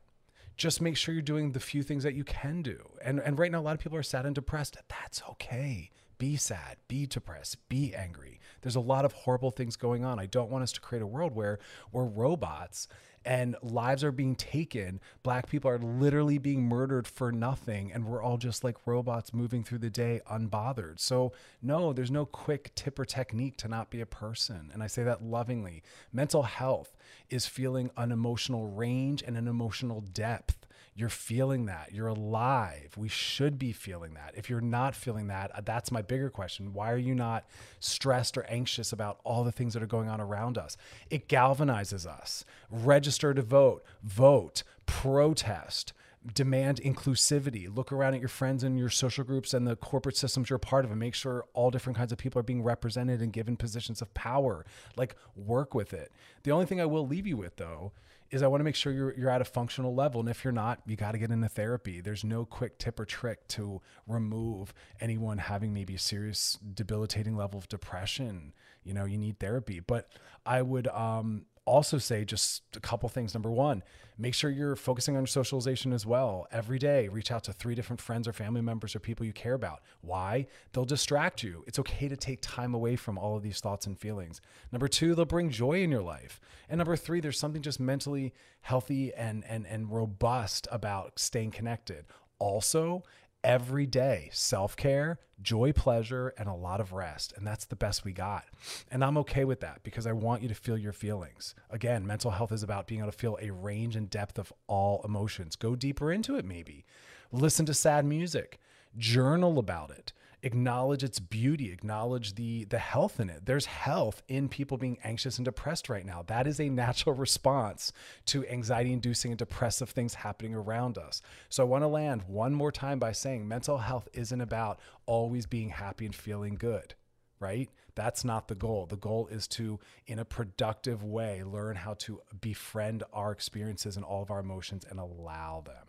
[0.58, 2.80] just make sure you're doing the few things that you can do.
[3.02, 4.76] And and right now a lot of people are sad and depressed.
[4.90, 5.92] That's okay.
[6.18, 8.40] Be sad, be depressed, be angry.
[8.62, 10.20] There's a lot of horrible things going on.
[10.20, 11.60] I don't want us to create a world where
[11.92, 12.88] we're robots
[13.28, 15.02] and lives are being taken.
[15.22, 19.64] Black people are literally being murdered for nothing, and we're all just like robots moving
[19.64, 21.00] through the day unbothered.
[21.00, 24.72] So, no, there's no quick tip or technique to not be a person.
[24.74, 25.84] And I say that lovingly.
[26.14, 26.96] Mental health
[27.30, 30.66] is feeling an emotional range and an emotional depth.
[30.98, 31.94] You're feeling that.
[31.94, 32.98] You're alive.
[32.98, 34.34] We should be feeling that.
[34.36, 36.74] If you're not feeling that, uh, that's my bigger question.
[36.74, 37.46] Why are you not
[37.80, 40.76] stressed or anxious about all the things that are going on around us?
[41.12, 42.46] It galvanizes us.
[42.72, 45.94] Register to vote, vote, protest
[46.34, 47.74] demand inclusivity.
[47.74, 50.84] Look around at your friends and your social groups and the corporate systems you're part
[50.84, 54.02] of and make sure all different kinds of people are being represented and given positions
[54.02, 54.66] of power.
[54.96, 56.12] Like work with it.
[56.42, 57.94] The only thing I will leave you with though
[58.30, 60.20] is I want to make sure you're you're at a functional level.
[60.20, 62.02] And if you're not, you got to get into therapy.
[62.02, 67.58] There's no quick tip or trick to remove anyone having maybe a serious debilitating level
[67.58, 68.54] of depression.
[68.84, 69.80] You know, you need therapy.
[69.80, 70.10] But
[70.46, 73.34] I would um also say just a couple things.
[73.34, 73.84] Number one,
[74.18, 76.48] make sure you're focusing on your socialization as well.
[76.52, 79.54] Every day, reach out to three different friends or family members or people you care
[79.54, 79.82] about.
[80.02, 80.48] Why?
[80.72, 81.64] They'll distract you.
[81.68, 84.42] It's okay to take time away from all of these thoughts and feelings.
[84.72, 86.40] Number two, they'll bring joy in your life.
[86.70, 92.06] And number three, there's something just mentally healthy and and and robust about staying connected.
[92.40, 93.04] Also,
[93.44, 97.34] every day self care, joy, pleasure, and a lot of rest.
[97.36, 98.46] And that's the best we got.
[98.92, 101.56] And I'm okay with that because I want you to feel your feelings.
[101.70, 105.02] Again, mental health is about being able to feel a range and depth of all
[105.04, 105.56] emotions.
[105.56, 106.86] Go deeper into it, maybe.
[107.32, 108.60] Listen to sad music,
[108.98, 110.14] journal about it
[110.44, 113.46] acknowledge its beauty acknowledge the the health in it.
[113.46, 116.24] There's health in people being anxious and depressed right now.
[116.28, 117.92] That is a natural response
[118.28, 121.22] to anxiety inducing and depressive things happening around us.
[121.50, 125.46] So i want to land one more time by saying mental health isn't about always
[125.46, 126.96] being happy and feeling good
[127.40, 127.70] right?
[127.96, 128.86] That's not the goal.
[128.86, 134.06] The goal is to in a productive way learn how to befriend our experiences and
[134.06, 135.86] all of our emotions and allow them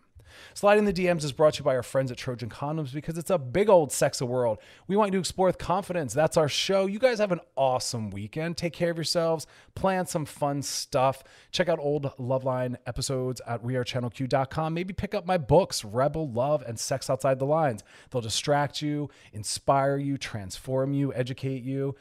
[0.55, 3.31] Sliding the DMs is brought to you by our friends at Trojan Condoms because it's
[3.31, 4.59] a big old sex of world.
[4.87, 6.13] We want you to explore with confidence.
[6.13, 6.87] That's our show.
[6.87, 8.57] You guys have an awesome weekend.
[8.57, 9.47] Take care of yourselves.
[9.75, 11.23] Plan some fun stuff.
[11.51, 14.75] Check out old Loveline episodes at wearechannelq.com.
[14.75, 17.83] Maybe pick up my books, Rebel Love and Sex Outside the Lines.
[18.11, 21.95] They'll distract you, inspire you, transform you, educate you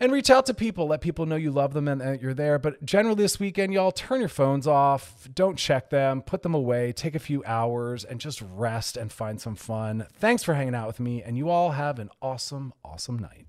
[0.00, 0.86] and reach out to people.
[0.86, 2.58] Let people know you love them and that you're there.
[2.58, 6.92] But generally, this weekend, y'all turn your phones off, don't check them, put them away,
[6.92, 10.06] take a few hours, and just rest and find some fun.
[10.14, 13.46] Thanks for hanging out with me, and you all have an awesome, awesome night.